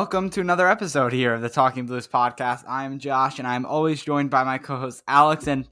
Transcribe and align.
Welcome 0.00 0.30
to 0.30 0.40
another 0.40 0.66
episode 0.66 1.12
here 1.12 1.34
of 1.34 1.42
the 1.42 1.50
Talking 1.50 1.84
Blues 1.84 2.08
podcast. 2.08 2.64
I'm 2.66 2.98
Josh, 2.98 3.38
and 3.38 3.46
I'm 3.46 3.66
always 3.66 4.02
joined 4.02 4.30
by 4.30 4.44
my 4.44 4.56
co-host 4.56 5.02
Alex, 5.06 5.46
and 5.46 5.68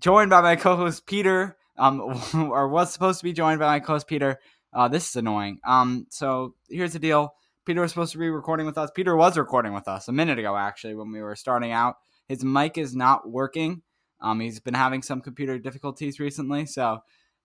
joined 0.00 0.30
by 0.30 0.40
my 0.40 0.56
co-host 0.56 1.04
Peter. 1.06 1.58
Um, 1.76 2.00
or 2.34 2.68
was 2.68 2.90
supposed 2.90 3.18
to 3.18 3.24
be 3.24 3.34
joined 3.34 3.60
by 3.60 3.66
my 3.66 3.80
co-host 3.80 4.08
Peter. 4.08 4.38
Uh, 4.72 4.88
this 4.88 5.10
is 5.10 5.16
annoying. 5.16 5.58
Um, 5.62 6.06
so 6.08 6.54
here's 6.70 6.94
the 6.94 6.98
deal. 6.98 7.34
Peter 7.66 7.82
was 7.82 7.90
supposed 7.90 8.12
to 8.12 8.18
be 8.18 8.30
recording 8.30 8.64
with 8.64 8.78
us. 8.78 8.90
Peter 8.94 9.14
was 9.14 9.36
recording 9.36 9.74
with 9.74 9.88
us 9.88 10.08
a 10.08 10.12
minute 10.12 10.38
ago, 10.38 10.56
actually, 10.56 10.94
when 10.94 11.12
we 11.12 11.20
were 11.20 11.36
starting 11.36 11.70
out. 11.70 11.96
His 12.28 12.42
mic 12.42 12.78
is 12.78 12.96
not 12.96 13.30
working. 13.30 13.82
Um, 14.22 14.40
he's 14.40 14.58
been 14.58 14.72
having 14.72 15.02
some 15.02 15.20
computer 15.20 15.58
difficulties 15.58 16.18
recently, 16.18 16.64
so 16.64 17.00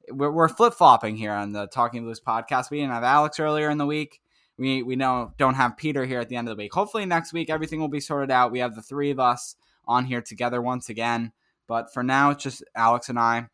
we're, 0.09 0.31
we're 0.31 0.47
flip 0.47 0.75
flopping 0.75 1.17
here 1.17 1.33
on 1.33 1.51
the 1.51 1.67
Talking 1.67 2.03
Blues 2.03 2.21
podcast. 2.25 2.71
We 2.71 2.77
didn't 2.77 2.93
have 2.93 3.03
Alex 3.03 3.37
earlier 3.37 3.69
in 3.69 3.77
the 3.77 3.85
week 3.85 4.21
we 4.61 4.83
we 4.83 4.95
know 4.95 5.33
don't 5.37 5.55
have 5.55 5.75
Peter 5.75 6.05
here 6.05 6.19
at 6.19 6.29
the 6.29 6.35
end 6.35 6.47
of 6.47 6.55
the 6.55 6.61
week. 6.61 6.73
Hopefully 6.73 7.05
next 7.05 7.33
week 7.33 7.49
everything 7.49 7.79
will 7.79 7.87
be 7.87 7.99
sorted 7.99 8.29
out. 8.29 8.51
We 8.51 8.59
have 8.59 8.75
the 8.75 8.81
three 8.83 9.09
of 9.09 9.19
us 9.19 9.55
on 9.85 10.05
here 10.05 10.21
together 10.21 10.61
once 10.61 10.87
again. 10.87 11.31
But 11.67 11.91
for 11.91 12.03
now, 12.03 12.29
it's 12.29 12.43
just 12.43 12.63
Alex 12.75 13.09
and 13.09 13.17
I. 13.17 13.47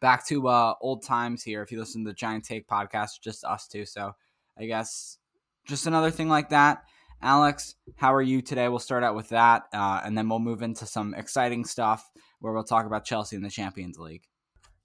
Back 0.00 0.26
to 0.26 0.48
uh, 0.48 0.74
old 0.80 1.02
times 1.02 1.42
here. 1.42 1.62
If 1.62 1.72
you 1.72 1.78
listen 1.78 2.04
to 2.04 2.10
the 2.10 2.14
Giant 2.14 2.44
Take 2.44 2.68
podcast, 2.68 3.20
just 3.22 3.42
us 3.44 3.66
two. 3.66 3.86
So 3.86 4.12
I 4.58 4.66
guess 4.66 5.18
just 5.66 5.86
another 5.86 6.10
thing 6.10 6.28
like 6.28 6.50
that. 6.50 6.82
Alex, 7.22 7.74
how 7.96 8.14
are 8.14 8.22
you 8.22 8.42
today? 8.42 8.68
We'll 8.68 8.78
start 8.78 9.02
out 9.02 9.16
with 9.16 9.30
that, 9.30 9.64
uh, 9.72 10.00
and 10.04 10.16
then 10.16 10.28
we'll 10.28 10.38
move 10.38 10.62
into 10.62 10.86
some 10.86 11.14
exciting 11.14 11.64
stuff 11.64 12.08
where 12.38 12.52
we'll 12.52 12.62
talk 12.62 12.86
about 12.86 13.04
Chelsea 13.04 13.34
in 13.34 13.42
the 13.42 13.50
Champions 13.50 13.98
League. 13.98 14.22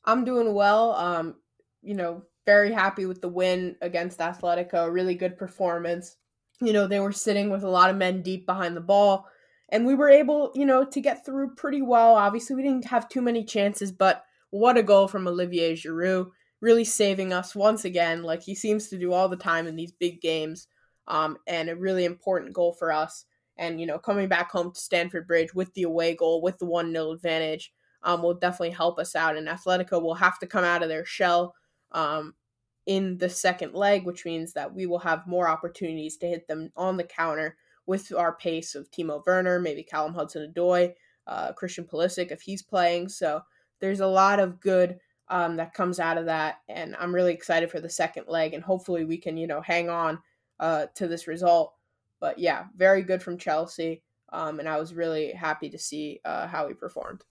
I'm 0.05 0.23
doing 0.23 0.53
well. 0.55 0.93
Um, 0.93 1.35
you 1.83 1.93
know, 1.93 2.23
very 2.45 2.71
happy 2.71 3.05
with 3.05 3.21
the 3.21 3.29
win 3.29 3.75
against 3.81 4.19
Atletico. 4.19 4.91
Really 4.91 5.15
good 5.15 5.37
performance. 5.37 6.17
You 6.61 6.73
know, 6.73 6.87
they 6.87 6.99
were 6.99 7.11
sitting 7.11 7.49
with 7.49 7.63
a 7.63 7.69
lot 7.69 7.89
of 7.89 7.95
men 7.95 8.21
deep 8.21 8.45
behind 8.45 8.75
the 8.75 8.81
ball, 8.81 9.27
and 9.69 9.85
we 9.85 9.95
were 9.95 10.09
able, 10.09 10.51
you 10.55 10.65
know, 10.65 10.85
to 10.85 11.01
get 11.01 11.25
through 11.25 11.55
pretty 11.55 11.81
well. 11.81 12.15
Obviously, 12.15 12.55
we 12.55 12.63
didn't 12.63 12.85
have 12.85 13.09
too 13.09 13.21
many 13.21 13.43
chances, 13.43 13.91
but 13.91 14.23
what 14.51 14.77
a 14.77 14.83
goal 14.83 15.07
from 15.07 15.27
Olivier 15.27 15.73
Giroud, 15.73 16.29
really 16.61 16.83
saving 16.83 17.33
us 17.33 17.55
once 17.55 17.85
again, 17.85 18.23
like 18.23 18.43
he 18.43 18.53
seems 18.55 18.87
to 18.89 18.99
do 18.99 19.11
all 19.11 19.27
the 19.27 19.35
time 19.35 19.67
in 19.67 19.75
these 19.75 19.91
big 19.91 20.21
games. 20.21 20.67
Um, 21.07 21.37
and 21.47 21.69
a 21.69 21.75
really 21.75 22.05
important 22.05 22.53
goal 22.53 22.71
for 22.71 22.93
us. 22.93 23.25
And, 23.57 23.79
you 23.79 23.85
know, 23.85 23.99
coming 23.99 24.29
back 24.29 24.51
home 24.51 24.71
to 24.71 24.79
Stamford 24.79 25.27
Bridge 25.27 25.53
with 25.53 25.73
the 25.73 25.83
away 25.83 26.15
goal, 26.15 26.41
with 26.41 26.59
the 26.59 26.65
1 26.65 26.91
0 26.91 27.11
advantage, 27.11 27.73
um, 28.03 28.21
will 28.21 28.35
definitely 28.35 28.71
help 28.71 28.99
us 28.99 29.15
out. 29.15 29.35
And 29.35 29.47
Atletico 29.47 30.01
will 30.01 30.15
have 30.15 30.39
to 30.39 30.47
come 30.47 30.63
out 30.63 30.81
of 30.81 30.89
their 30.89 31.03
shell 31.03 31.55
um, 31.93 32.33
in 32.85 33.17
the 33.17 33.29
second 33.29 33.73
leg, 33.73 34.05
which 34.05 34.25
means 34.25 34.53
that 34.53 34.73
we 34.73 34.85
will 34.85 34.99
have 34.99 35.27
more 35.27 35.47
opportunities 35.47 36.17
to 36.17 36.27
hit 36.27 36.47
them 36.47 36.71
on 36.75 36.97
the 36.97 37.03
counter 37.03 37.57
with 37.85 38.13
our 38.13 38.35
pace 38.35 38.75
of 38.75 38.89
Timo 38.91 39.23
Werner, 39.25 39.59
maybe 39.59 39.83
Callum 39.83 40.13
Hudson-Odoi, 40.13 40.93
uh, 41.27 41.53
Christian 41.53 41.85
Pulisic 41.85 42.31
if 42.31 42.41
he's 42.41 42.61
playing. 42.61 43.09
So 43.09 43.41
there's 43.79 43.99
a 43.99 44.07
lot 44.07 44.39
of 44.39 44.59
good 44.59 44.99
um, 45.29 45.55
that 45.55 45.73
comes 45.73 45.99
out 45.99 46.17
of 46.17 46.25
that, 46.25 46.57
and 46.69 46.95
I'm 46.99 47.15
really 47.15 47.33
excited 47.33 47.71
for 47.71 47.79
the 47.79 47.89
second 47.89 48.25
leg, 48.27 48.53
and 48.53 48.63
hopefully 48.63 49.05
we 49.05 49.17
can 49.17 49.37
you 49.37 49.47
know 49.47 49.61
hang 49.61 49.89
on 49.89 50.19
uh, 50.59 50.87
to 50.95 51.07
this 51.07 51.27
result. 51.27 51.73
But 52.19 52.39
yeah, 52.39 52.65
very 52.75 53.01
good 53.03 53.23
from 53.23 53.37
Chelsea, 53.37 54.03
um, 54.31 54.59
and 54.59 54.67
I 54.67 54.77
was 54.79 54.93
really 54.93 55.31
happy 55.31 55.69
to 55.69 55.77
see 55.79 56.19
uh, 56.25 56.47
how 56.47 56.67
he 56.67 56.73
performed. 56.73 57.23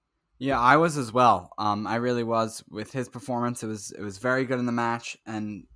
Yeah, 0.42 0.58
I 0.58 0.76
was 0.76 0.98
as 0.98 1.12
well. 1.12 1.52
Um, 1.56 1.86
I 1.86 1.94
really 1.94 2.24
was 2.24 2.64
with 2.68 2.90
his 2.90 3.08
performance. 3.08 3.62
It 3.62 3.68
was 3.68 3.92
it 3.92 4.02
was 4.02 4.18
very 4.18 4.44
good 4.44 4.58
in 4.58 4.66
the 4.66 4.72
match, 4.72 5.16
and 5.24 5.68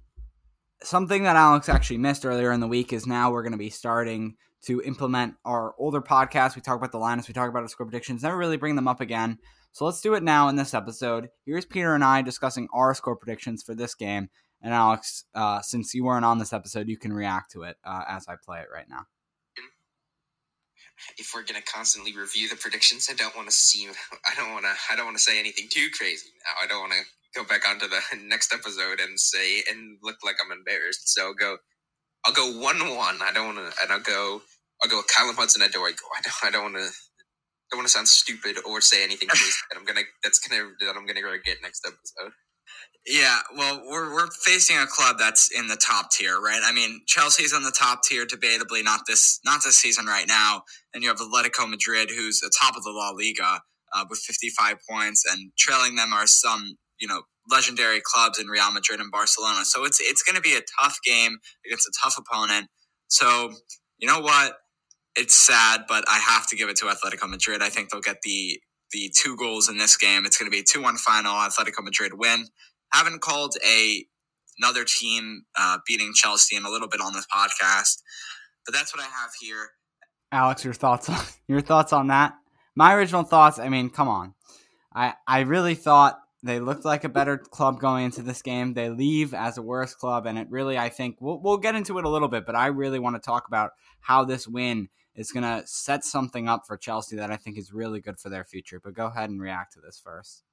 something 0.83 1.23
that 1.23 1.37
Alex 1.37 1.69
actually 1.69 1.99
missed 1.99 2.27
earlier 2.27 2.51
in 2.51 2.59
the 2.59 2.67
week 2.67 2.93
is 2.93 3.07
now 3.07 3.31
we're 3.31 3.45
going 3.45 3.53
to 3.53 3.59
be 3.59 3.71
starting 3.71 4.35
to 4.65 4.83
implement 4.83 5.35
our 5.45 5.77
older 5.79 6.03
podcasts. 6.03 6.57
We 6.57 6.63
talk 6.63 6.79
about 6.79 6.91
the 6.91 6.99
lineups, 6.99 7.29
we 7.29 7.33
talk 7.33 7.49
about 7.49 7.63
our 7.63 7.69
score 7.69 7.87
predictions, 7.87 8.25
never 8.25 8.37
really 8.37 8.57
bring 8.57 8.75
them 8.75 8.89
up 8.89 9.01
again. 9.01 9.39
So 9.71 9.85
let's 9.85 10.01
do 10.01 10.15
it 10.15 10.25
now 10.25 10.49
in 10.49 10.57
this 10.57 10.75
episode. 10.75 11.29
Here's 11.45 11.65
Peter 11.65 11.95
and 11.95 12.03
I 12.03 12.23
discussing 12.23 12.67
our 12.75 12.93
score 12.93 13.15
predictions 13.15 13.63
for 13.63 13.77
this 13.77 13.95
game. 13.95 14.31
And 14.61 14.75
Alex, 14.75 15.27
uh, 15.33 15.61
since 15.63 15.95
you 15.95 16.03
weren't 16.03 16.25
on 16.25 16.41
this 16.41 16.53
episode, 16.53 16.89
you 16.89 16.99
can 16.99 17.13
react 17.13 17.53
to 17.53 17.63
it 17.63 17.77
uh, 17.85 18.03
as 18.09 18.27
I 18.27 18.35
play 18.45 18.63
it 18.63 18.69
right 18.75 18.89
now 18.91 19.07
if 21.19 21.33
we're 21.35 21.45
gonna 21.45 21.63
constantly 21.63 22.17
review 22.17 22.49
the 22.49 22.57
predictions, 22.57 23.09
I 23.11 23.15
don't 23.15 23.37
want 23.37 23.49
to 23.49 23.55
seem, 23.55 23.91
I 24.27 24.35
don't 24.37 24.53
want 24.53 24.65
to, 24.65 24.75
I 24.91 24.97
don't 24.97 25.07
want 25.07 25.17
to 25.17 25.23
say 25.23 25.39
anything 25.39 25.69
too 25.71 25.89
crazy. 25.97 26.29
Now 26.45 26.65
I 26.65 26.67
don't 26.67 26.81
want 26.81 26.93
to 26.93 27.41
go 27.41 27.45
back 27.47 27.69
onto 27.69 27.89
the 27.89 28.01
next 28.27 28.53
episode 28.53 29.01
and 29.01 29.19
say 29.19 29.63
and 29.71 29.99
look 30.03 30.17
like 30.25 30.37
I'm 30.45 30.57
embarrassed. 30.57 31.13
So 31.13 31.29
I'll 31.29 31.35
go, 31.35 31.59
I'll 32.27 32.35
go 32.35 32.61
one 32.61 32.81
one. 32.97 33.19
I 33.23 33.33
don't 33.33 33.57
want 33.57 33.59
to, 33.59 33.83
and 33.83 33.93
I'll 33.93 34.01
go, 34.01 34.43
I'll 34.83 34.91
go 34.91 35.03
Callum 35.15 35.37
Hudson-Odoi. 35.37 35.73
I 35.75 36.21
don't, 36.23 36.35
I 36.45 36.51
don't 36.51 36.73
want 36.73 36.77
to. 36.77 36.91
Don't 37.71 37.79
want 37.81 37.89
to 37.89 37.93
sound 37.93 38.09
stupid 38.09 38.59
or 38.65 38.81
say 38.81 39.03
anything 39.03 39.29
crazy 39.31 39.53
that 39.71 39.79
I'm 39.79 39.85
gonna 39.85 40.03
that's 40.23 40.39
gonna 40.39 40.71
that 40.81 40.97
I'm 40.97 41.07
gonna 41.07 41.21
get 41.45 41.59
next 41.63 41.85
episode. 41.87 42.33
Yeah, 43.07 43.39
well, 43.57 43.83
we're 43.89 44.15
we're 44.15 44.29
facing 44.45 44.79
a 44.79 44.87
club 44.87 45.17
that's 45.19 45.51
in 45.59 45.69
the 45.69 45.77
top 45.77 46.13
tier, 46.13 46.41
right? 46.41 46.61
I 46.65 46.73
mean, 46.73 47.01
Chelsea's 47.09 47.53
on 47.53 47.65
the 47.65 47.73
top 47.77 48.03
tier, 48.05 48.27
debatably 48.27 48.85
not 48.85 49.03
this 49.09 49.41
not 49.45 49.63
this 49.65 49.77
season 49.77 50.07
right 50.07 50.27
now, 50.29 50.63
and 50.95 51.03
you 51.03 51.09
have 51.11 51.19
Atletico 51.19 51.69
Madrid, 51.69 52.11
who's 52.11 52.43
at 52.45 52.53
top 52.61 52.77
of 52.77 52.85
the 52.85 52.93
La 52.93 53.11
Liga 53.11 53.61
uh, 53.95 54.05
with 54.09 54.21
55 54.21 54.77
points, 54.89 55.25
and 55.31 55.53
trailing 55.59 55.97
them 55.97 56.13
are 56.13 56.29
some 56.29 56.77
you 57.01 57.09
know 57.09 57.23
legendary 57.51 58.01
clubs 58.05 58.39
in 58.39 58.47
Real 58.47 58.73
Madrid 58.73 59.01
and 59.01 59.11
Barcelona. 59.11 59.65
So 59.65 59.85
it's 59.85 60.01
it's 60.01 60.23
going 60.23 60.37
to 60.37 60.43
be 60.43 60.55
a 60.57 60.63
tough 60.81 60.99
game 61.05 61.39
against 61.67 61.89
a 61.89 61.93
tough 62.05 62.17
opponent. 62.21 62.69
So 63.09 63.53
you 63.99 64.09
know 64.09 64.21
what? 64.21 64.59
It's 65.17 65.35
sad, 65.35 65.83
but 65.89 66.05
I 66.09 66.19
have 66.19 66.49
to 66.49 66.57
give 66.57 66.69
it 66.71 66.77
to 66.79 66.87
Atletico 66.87 67.29
Madrid. 67.29 67.63
I 67.63 67.69
think 67.69 67.91
they'll 67.91 68.01
get 68.01 68.23
the 68.23 68.61
the 68.93 69.13
two 69.15 69.37
goals 69.37 69.69
in 69.69 69.79
this 69.79 69.97
game. 69.97 70.25
It's 70.25 70.37
going 70.39 70.51
to 70.51 70.55
be 70.55 70.61
a 70.61 70.65
two 70.65 70.83
one 70.83 70.97
final. 70.97 71.33
Atletico 71.33 71.83
Madrid 71.83 72.13
win. 72.15 72.47
Haven't 72.93 73.21
called 73.21 73.57
a 73.67 74.07
another 74.59 74.85
team 74.85 75.45
uh, 75.59 75.79
beating 75.87 76.13
Chelsea 76.15 76.57
in 76.57 76.65
a 76.65 76.71
little 76.71 76.89
bit 76.89 77.01
on 77.01 77.13
this 77.13 77.27
podcast, 77.27 78.03
but 78.65 78.75
that's 78.75 78.95
what 78.95 79.03
I 79.03 79.07
have 79.07 79.31
here. 79.41 79.71
Alex, 80.33 80.65
your 80.65 80.75
thoughts 80.75 81.09
on 81.09 81.21
your 81.49 81.61
thoughts 81.61 81.93
on 81.93 82.09
that? 82.09 82.35
My 82.75 82.95
original 82.95 83.23
thoughts. 83.23 83.59
I 83.59 83.69
mean, 83.69 83.91
come 83.91 84.09
on. 84.09 84.35
I 84.95 85.15
I 85.27 85.41
really 85.41 85.75
thought 85.75 86.21
they 86.43 86.61
looked 86.61 86.85
like 86.85 87.05
a 87.05 87.09
better 87.09 87.39
club 87.39 87.81
going 87.81 88.05
into 88.05 88.23
this 88.23 88.41
game. 88.41 88.75
They 88.75 88.89
leave 88.89 89.35
as 89.35 89.59
a 89.59 89.63
worse 89.63 89.95
club, 89.95 90.27
and 90.27 90.39
it 90.39 90.47
really, 90.51 90.79
I 90.79 90.91
think, 90.91 91.17
we'll, 91.21 91.41
we'll 91.41 91.57
get 91.57 91.75
into 91.75 91.99
it 91.99 92.05
a 92.05 92.09
little 92.09 92.29
bit, 92.29 92.47
but 92.47 92.55
I 92.55 92.67
really 92.67 92.99
want 92.99 93.17
to 93.17 93.21
talk 93.21 93.49
about 93.49 93.73
how 94.01 94.25
this 94.25 94.47
win 94.47 94.89
is 95.17 95.33
going 95.33 95.43
to 95.43 95.67
set 95.67 96.05
something 96.05 96.49
up 96.49 96.67
for 96.67 96.77
Chelsea 96.77 97.17
that 97.17 97.31
I 97.31 97.37
think 97.37 97.59
is 97.59 97.73
really 97.73 98.01
good 98.01 98.21
for 98.21 98.29
their 98.29 98.45
future. 98.45 98.81
But 98.83 98.95
go 98.95 99.07
ahead 99.07 99.31
and 99.31 99.41
react 99.41 99.73
to 99.75 99.81
this 99.81 100.01
first. 100.03 100.45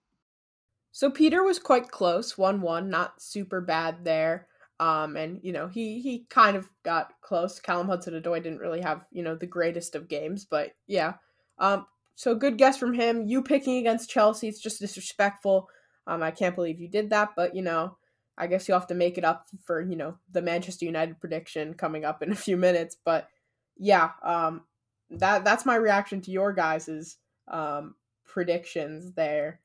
So 0.91 1.09
Peter 1.09 1.43
was 1.43 1.59
quite 1.59 1.89
close, 1.89 2.37
one 2.37 2.61
one, 2.61 2.89
not 2.89 3.21
super 3.21 3.61
bad 3.61 4.05
there. 4.05 4.47
Um, 4.79 5.15
and 5.15 5.39
you 5.43 5.53
know 5.53 5.67
he 5.67 5.99
he 6.01 6.25
kind 6.29 6.57
of 6.57 6.69
got 6.83 7.13
close. 7.21 7.59
Callum 7.59 7.87
Hudson-Odoi 7.87 8.43
didn't 8.43 8.59
really 8.59 8.81
have 8.81 9.05
you 9.11 9.23
know 9.23 9.35
the 9.35 9.45
greatest 9.45 9.95
of 9.95 10.07
games, 10.07 10.45
but 10.45 10.71
yeah. 10.87 11.13
Um, 11.59 11.85
so 12.15 12.35
good 12.35 12.57
guess 12.57 12.77
from 12.77 12.93
him. 12.93 13.25
You 13.27 13.41
picking 13.43 13.77
against 13.77 14.09
Chelsea, 14.09 14.47
it's 14.47 14.61
just 14.61 14.79
disrespectful. 14.79 15.67
Um, 16.05 16.21
I 16.21 16.31
can't 16.31 16.55
believe 16.55 16.79
you 16.79 16.87
did 16.87 17.09
that, 17.11 17.29
but 17.35 17.55
you 17.55 17.61
know, 17.61 17.97
I 18.37 18.47
guess 18.47 18.67
you'll 18.67 18.79
have 18.79 18.87
to 18.87 18.95
make 18.95 19.17
it 19.17 19.23
up 19.23 19.47
for 19.63 19.81
you 19.81 19.95
know 19.95 20.17
the 20.31 20.41
Manchester 20.41 20.85
United 20.85 21.19
prediction 21.19 21.75
coming 21.75 22.05
up 22.05 22.21
in 22.21 22.31
a 22.31 22.35
few 22.35 22.57
minutes. 22.57 22.97
But 23.03 23.29
yeah, 23.77 24.11
um, 24.23 24.61
that 25.09 25.43
that's 25.43 25.65
my 25.65 25.75
reaction 25.75 26.21
to 26.21 26.31
your 26.31 26.53
guys's 26.53 27.17
um, 27.47 27.95
predictions 28.25 29.13
there. 29.13 29.59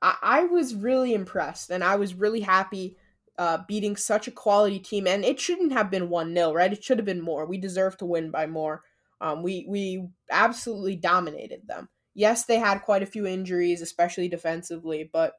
I, 0.00 0.16
I 0.22 0.44
was 0.44 0.74
really 0.74 1.14
impressed, 1.14 1.70
and 1.70 1.82
I 1.82 1.96
was 1.96 2.14
really 2.14 2.40
happy 2.40 2.96
uh, 3.38 3.58
beating 3.68 3.96
such 3.96 4.26
a 4.26 4.32
quality 4.32 4.80
team. 4.80 5.06
And 5.06 5.24
it 5.24 5.40
shouldn't 5.40 5.72
have 5.72 5.90
been 5.90 6.08
one 6.08 6.34
0 6.34 6.52
right? 6.52 6.72
It 6.72 6.82
should 6.82 6.98
have 6.98 7.06
been 7.06 7.22
more. 7.22 7.46
We 7.46 7.58
deserve 7.58 7.96
to 7.98 8.06
win 8.06 8.30
by 8.30 8.46
more. 8.46 8.82
Um, 9.20 9.42
we 9.42 9.64
we 9.68 10.08
absolutely 10.30 10.96
dominated 10.96 11.66
them. 11.66 11.88
Yes, 12.14 12.44
they 12.44 12.58
had 12.58 12.82
quite 12.82 13.02
a 13.02 13.06
few 13.06 13.26
injuries, 13.26 13.80
especially 13.80 14.28
defensively, 14.28 15.08
but 15.10 15.34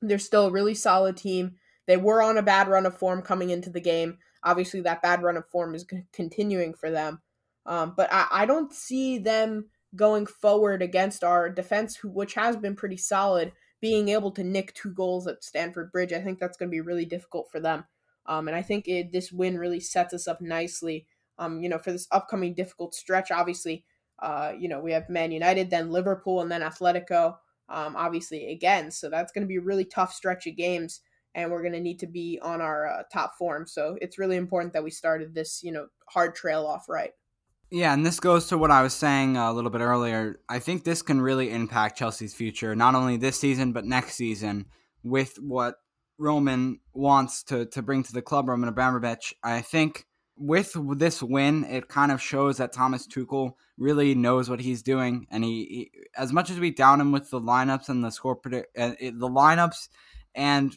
they're 0.00 0.18
still 0.18 0.46
a 0.46 0.52
really 0.52 0.74
solid 0.74 1.16
team. 1.16 1.56
They 1.86 1.96
were 1.98 2.22
on 2.22 2.38
a 2.38 2.42
bad 2.42 2.68
run 2.68 2.86
of 2.86 2.96
form 2.96 3.22
coming 3.22 3.50
into 3.50 3.70
the 3.70 3.80
game. 3.80 4.18
Obviously, 4.44 4.80
that 4.82 5.02
bad 5.02 5.22
run 5.22 5.36
of 5.36 5.48
form 5.48 5.74
is 5.74 5.86
continuing 6.12 6.74
for 6.74 6.90
them. 6.90 7.20
Um, 7.66 7.94
but 7.96 8.12
I, 8.12 8.26
I 8.30 8.46
don't 8.46 8.72
see 8.72 9.18
them 9.18 9.70
going 9.96 10.26
forward 10.26 10.82
against 10.82 11.24
our 11.24 11.48
defense, 11.48 11.96
who, 11.96 12.10
which 12.10 12.34
has 12.34 12.56
been 12.56 12.76
pretty 12.76 12.96
solid, 12.96 13.52
being 13.80 14.08
able 14.10 14.30
to 14.32 14.44
nick 14.44 14.74
two 14.74 14.92
goals 14.92 15.26
at 15.26 15.42
Stamford 15.42 15.90
Bridge. 15.90 16.12
I 16.12 16.20
think 16.20 16.38
that's 16.38 16.56
going 16.56 16.68
to 16.68 16.74
be 16.74 16.80
really 16.80 17.06
difficult 17.06 17.50
for 17.50 17.60
them. 17.60 17.84
Um, 18.26 18.48
and 18.48 18.56
I 18.56 18.62
think 18.62 18.88
it, 18.88 19.12
this 19.12 19.32
win 19.32 19.58
really 19.58 19.80
sets 19.80 20.14
us 20.14 20.28
up 20.28 20.40
nicely, 20.40 21.06
um, 21.38 21.62
you 21.62 21.68
know, 21.68 21.78
for 21.78 21.92
this 21.92 22.08
upcoming 22.10 22.54
difficult 22.54 22.94
stretch. 22.94 23.30
Obviously, 23.30 23.84
uh, 24.22 24.52
you 24.58 24.68
know, 24.68 24.80
we 24.80 24.92
have 24.92 25.08
Man 25.08 25.32
United, 25.32 25.70
then 25.70 25.90
Liverpool, 25.90 26.40
and 26.40 26.50
then 26.50 26.62
Atletico 26.62 27.36
um, 27.68 27.96
obviously 27.96 28.50
again. 28.50 28.90
So 28.90 29.08
that's 29.08 29.32
going 29.32 29.42
to 29.42 29.48
be 29.48 29.56
a 29.56 29.62
really 29.62 29.84
tough 29.84 30.12
stretch 30.12 30.46
of 30.46 30.56
games, 30.56 31.00
and 31.34 31.50
we're 31.50 31.62
going 31.62 31.72
to 31.72 31.80
need 31.80 31.98
to 32.00 32.06
be 32.06 32.38
on 32.42 32.60
our 32.60 32.86
uh, 32.86 33.02
top 33.12 33.36
form. 33.36 33.66
So 33.66 33.96
it's 34.00 34.18
really 34.18 34.36
important 34.36 34.72
that 34.72 34.84
we 34.84 34.90
started 34.90 35.34
this, 35.34 35.62
you 35.62 35.72
know, 35.72 35.86
hard 36.08 36.34
trail 36.34 36.66
off 36.66 36.88
right. 36.88 37.12
Yeah, 37.70 37.92
and 37.92 38.06
this 38.06 38.20
goes 38.20 38.46
to 38.48 38.58
what 38.58 38.70
I 38.70 38.82
was 38.82 38.94
saying 38.94 39.36
a 39.36 39.52
little 39.52 39.70
bit 39.70 39.80
earlier. 39.80 40.38
I 40.48 40.60
think 40.60 40.84
this 40.84 41.02
can 41.02 41.20
really 41.20 41.50
impact 41.50 41.98
Chelsea's 41.98 42.34
future, 42.34 42.76
not 42.76 42.94
only 42.94 43.16
this 43.16 43.40
season 43.40 43.72
but 43.72 43.84
next 43.84 44.14
season, 44.14 44.66
with 45.02 45.36
what 45.40 45.76
Roman 46.18 46.78
wants 46.92 47.42
to 47.44 47.66
to 47.66 47.82
bring 47.82 48.04
to 48.04 48.12
the 48.12 48.22
club, 48.22 48.48
Roman 48.48 48.68
Abramovich. 48.68 49.34
I 49.42 49.60
think 49.60 50.06
with 50.36 50.76
this 50.98 51.22
win, 51.22 51.64
it 51.64 51.88
kind 51.88 52.12
of 52.12 52.22
shows 52.22 52.58
that 52.58 52.72
Thomas 52.72 53.08
Tuchel 53.08 53.54
really 53.76 54.14
knows 54.14 54.48
what 54.48 54.60
he's 54.60 54.82
doing, 54.82 55.26
and 55.30 55.42
he, 55.42 55.64
he 55.64 55.90
as 56.16 56.32
much 56.32 56.50
as 56.50 56.60
we 56.60 56.70
down 56.70 57.00
him 57.00 57.10
with 57.10 57.30
the 57.30 57.40
lineups 57.40 57.88
and 57.88 58.04
the 58.04 58.10
score 58.10 58.36
predict, 58.36 58.76
uh, 58.78 58.92
the 59.00 59.28
lineups 59.28 59.88
and 60.34 60.76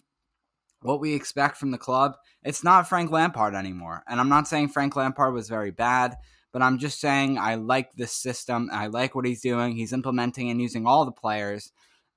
what 0.82 1.00
we 1.00 1.14
expect 1.14 1.58
from 1.58 1.72
the 1.72 1.78
club, 1.78 2.16
it's 2.44 2.64
not 2.64 2.88
Frank 2.88 3.12
Lampard 3.12 3.56
anymore. 3.56 4.04
And 4.08 4.20
I'm 4.20 4.30
not 4.30 4.48
saying 4.48 4.70
Frank 4.70 4.96
Lampard 4.96 5.34
was 5.34 5.50
very 5.50 5.72
bad, 5.72 6.16
but 6.52 6.62
I'm 6.62 6.78
just 6.78 7.00
saying 7.00 7.38
I 7.38 7.56
like 7.56 7.94
this 7.94 8.12
system. 8.12 8.70
I 8.72 8.88
like 8.88 9.16
what 9.16 9.26
he's 9.26 9.42
doing. 9.42 9.76
He's 9.76 9.94
implementing 9.94 10.50
and 10.50 10.62
using 10.62 10.86
all 10.86 11.06
the 11.06 11.12
players, 11.12 11.72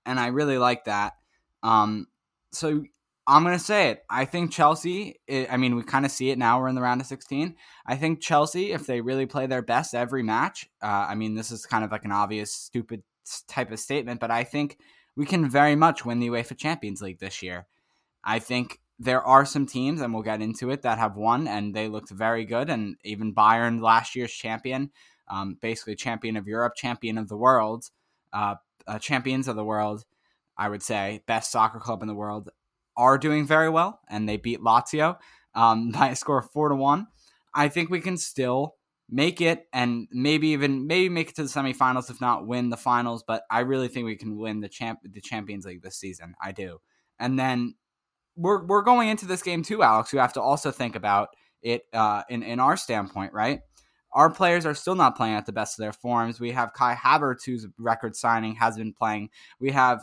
and 0.07 0.21
I 0.21 0.29
really 0.29 0.59
like 0.59 0.85
that. 0.85 1.15
Um, 1.62 2.07
so 2.53 2.85
I'm 3.27 3.45
going 3.45 3.57
to 3.57 3.65
say 3.65 3.91
it. 3.91 4.05
I 4.11 4.25
think 4.25 4.51
Chelsea, 4.51 5.21
it, 5.27 5.53
I 5.53 5.57
mean, 5.57 5.77
we 5.77 5.83
kind 5.83 6.05
of 6.05 6.11
see 6.11 6.31
it 6.31 6.39
now. 6.39 6.61
We're 6.61 6.69
in 6.69 6.75
the 6.75 6.81
round 6.81 7.01
of 7.01 7.07
16. 7.07 7.55
I 7.87 7.97
think 7.97 8.21
Chelsea, 8.21 8.73
if 8.73 8.87
they 8.87 9.01
really 9.01 9.27
play 9.27 9.47
their 9.47 9.62
best 9.62 9.95
every 9.95 10.23
match, 10.23 10.69
uh, 10.83 11.07
I 11.09 11.15
mean, 11.15 11.35
this 11.35 11.51
is 11.51 11.67
kind 11.67 11.85
of 11.85 11.93
like 11.93 12.05
an 12.05 12.12
obvious, 12.12 12.53
stupid 12.53 13.03
type 13.47 13.71
of 13.71 13.79
statement, 13.79 14.21
but 14.21 14.31
I 14.31 14.45
think 14.45 14.79
we 15.17 15.27
can 15.27 15.49
very 15.49 15.77
much 15.77 16.05
win 16.05 16.19
the 16.19 16.29
UEFA 16.29 16.57
Champions 16.57 17.03
League 17.03 17.19
this 17.19 17.43
year. 17.43 17.67
I 18.25 18.39
think 18.39 18.81
there 18.99 19.23
are 19.23 19.47
some 19.47 19.67
teams, 19.67 20.01
and 20.01 20.13
we'll 20.13 20.23
get 20.23 20.43
into 20.43 20.71
it, 20.71 20.83
that 20.83 20.99
have 20.99 21.17
won, 21.17 21.49
and 21.49 21.75
they 21.75 21.89
looked 21.89 22.11
very 22.11 22.45
good. 22.45 22.69
And 22.69 22.97
even 23.05 23.35
Bayern, 23.35 23.81
last 23.81 24.15
year's 24.15 24.33
champion, 24.33 24.91
um, 25.29 25.57
basically 25.61 25.95
champion 25.95 26.37
of 26.37 26.47
Europe, 26.47 26.75
champion 26.77 27.17
of 27.17 27.29
the 27.29 27.37
world, 27.37 27.87
uh, 28.33 28.57
uh, 28.87 28.99
champions 28.99 29.49
of 29.49 29.57
the 29.57 29.65
world, 29.65 30.05
I 30.59 30.69
would 30.69 30.83
say, 30.83 31.23
best 31.27 31.51
soccer 31.51 31.79
club 31.79 32.03
in 32.03 32.09
the 32.09 32.15
world 32.15 32.51
are 32.97 33.17
doing 33.17 33.47
very 33.47 33.71
well, 33.71 34.01
and 34.09 34.29
they 34.29 34.37
beat 34.37 34.61
Lazio 34.61 35.17
um, 35.55 35.91
by 35.93 36.09
a 36.09 36.17
score 36.17 36.41
of 36.41 36.51
four 36.51 36.69
to 36.69 36.77
one. 36.77 37.07
I 37.55 37.69
think 37.69 37.91
we 37.91 38.01
can 38.01 38.17
still 38.17 38.77
make 39.11 39.41
it 39.41 39.67
and 39.73 40.07
maybe 40.13 40.49
even 40.49 40.87
maybe 40.87 41.09
make 41.09 41.31
it 41.31 41.35
to 41.35 41.43
the 41.43 41.49
semifinals 41.49 42.11
if 42.11 42.21
not 42.21 42.47
win 42.47 42.71
the 42.71 42.77
finals 42.77 43.25
but 43.27 43.43
i 43.51 43.59
really 43.59 43.89
think 43.89 44.07
we 44.07 44.15
can 44.15 44.39
win 44.39 44.61
the 44.61 44.69
champ 44.69 45.01
the 45.03 45.21
champions 45.21 45.67
league 45.67 45.83
this 45.83 45.97
season 45.97 46.33
i 46.41 46.53
do 46.53 46.81
and 47.19 47.37
then 47.37 47.75
we're 48.41 48.65
we're 48.65 48.83
going 48.83 49.09
into 49.09 49.27
this 49.27 49.43
game 49.43 49.63
too 49.63 49.83
alex 49.83 50.13
you 50.13 50.19
have 50.19 50.33
to 50.33 50.41
also 50.41 50.71
think 50.71 50.97
about 50.97 51.29
it 51.63 51.83
uh, 51.93 52.23
in 52.29 52.43
in 52.43 52.59
our 52.59 52.77
standpoint 52.77 53.33
right 53.33 53.61
our 54.13 54.31
players 54.31 54.67
are 54.67 54.75
still 54.75 54.95
not 54.95 55.17
playing 55.17 55.35
at 55.35 55.47
the 55.47 55.53
best 55.53 55.79
of 55.79 55.83
their 55.83 55.93
forms 55.93 56.41
we 56.41 56.53
have 56.53 56.73
kai 56.73 56.95
havertz 56.95 57.45
whose 57.45 57.67
record 57.79 58.17
signing 58.17 58.55
has 58.55 58.76
been 58.76 58.93
playing 58.93 59.29
we 59.61 59.71
have 59.71 60.00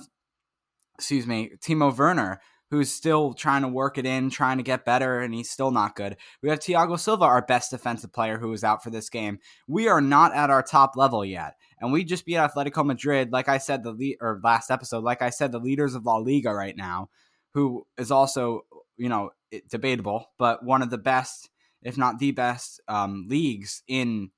excuse 0.98 1.26
me 1.26 1.52
timo 1.62 1.96
werner 1.96 2.40
who's 2.70 2.92
still 2.92 3.34
trying 3.34 3.62
to 3.62 3.68
work 3.68 3.98
it 3.98 4.06
in, 4.06 4.30
trying 4.30 4.58
to 4.58 4.64
get 4.64 4.86
better, 4.86 5.20
and 5.20 5.34
he's 5.34 5.50
still 5.50 5.72
not 5.72 5.96
good. 5.96 6.18
We 6.42 6.50
have 6.50 6.60
Thiago 6.60 7.00
Silva, 7.00 7.24
our 7.24 7.42
best 7.42 7.72
defensive 7.72 8.12
player, 8.12 8.38
who 8.38 8.52
is 8.52 8.64
out 8.64 8.84
for 8.84 8.90
this 8.90 9.10
game. 9.10 9.40
We 9.68 9.88
are 9.88 10.02
not 10.02 10.34
at 10.34 10.50
our 10.50 10.64
top 10.64 10.98
level 10.98 11.24
yet, 11.24 11.56
and 11.80 11.92
we 11.92 12.04
just 12.04 12.26
beat 12.26 12.36
Atletico 12.36 12.86
Madrid. 12.86 13.32
Like 13.32 13.48
I 13.48 13.58
said, 13.58 13.84
the 13.84 14.18
or 14.20 14.42
last 14.44 14.70
episode, 14.70 15.04
like 15.04 15.22
I 15.22 15.30
said, 15.30 15.52
the 15.52 15.60
leaders 15.60 15.96
of 15.96 16.06
La 16.06 16.18
Liga 16.18 16.54
right 16.54 16.76
now, 16.76 17.10
who 17.54 17.86
is 17.98 18.12
also 18.12 18.62
you 18.98 19.10
know 19.10 19.32
debatable, 19.70 20.28
but 20.38 20.64
one 20.64 20.82
of 20.82 20.90
the 20.90 20.98
best, 20.98 21.50
if 21.82 21.98
not 21.98 22.20
the 22.20 22.32
best, 22.32 22.82
um, 22.88 23.26
leagues 23.28 23.84
in 23.88 24.32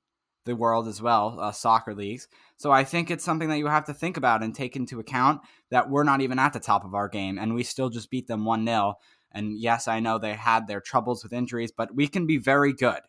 the 0.46 0.56
world 0.56 0.88
as 0.88 1.02
well, 1.02 1.38
uh, 1.38 1.52
soccer 1.52 1.94
leagues. 1.94 2.28
So 2.56 2.70
I 2.70 2.84
think 2.84 3.10
it's 3.10 3.24
something 3.24 3.48
that 3.48 3.58
you 3.58 3.66
have 3.66 3.84
to 3.86 3.94
think 3.94 4.16
about 4.16 4.42
and 4.42 4.54
take 4.54 4.76
into 4.76 5.00
account 5.00 5.40
that 5.70 5.90
we're 5.90 6.04
not 6.04 6.20
even 6.20 6.38
at 6.38 6.52
the 6.52 6.60
top 6.60 6.84
of 6.84 6.94
our 6.94 7.08
game 7.08 7.38
and 7.38 7.54
we 7.54 7.62
still 7.62 7.90
just 7.90 8.10
beat 8.10 8.26
them 8.26 8.44
1 8.44 8.66
0. 8.66 8.94
And 9.32 9.58
yes, 9.58 9.86
I 9.86 10.00
know 10.00 10.18
they 10.18 10.34
had 10.34 10.66
their 10.66 10.80
troubles 10.80 11.22
with 11.22 11.32
injuries, 11.32 11.72
but 11.72 11.94
we 11.94 12.08
can 12.08 12.26
be 12.26 12.38
very 12.38 12.72
good. 12.72 13.00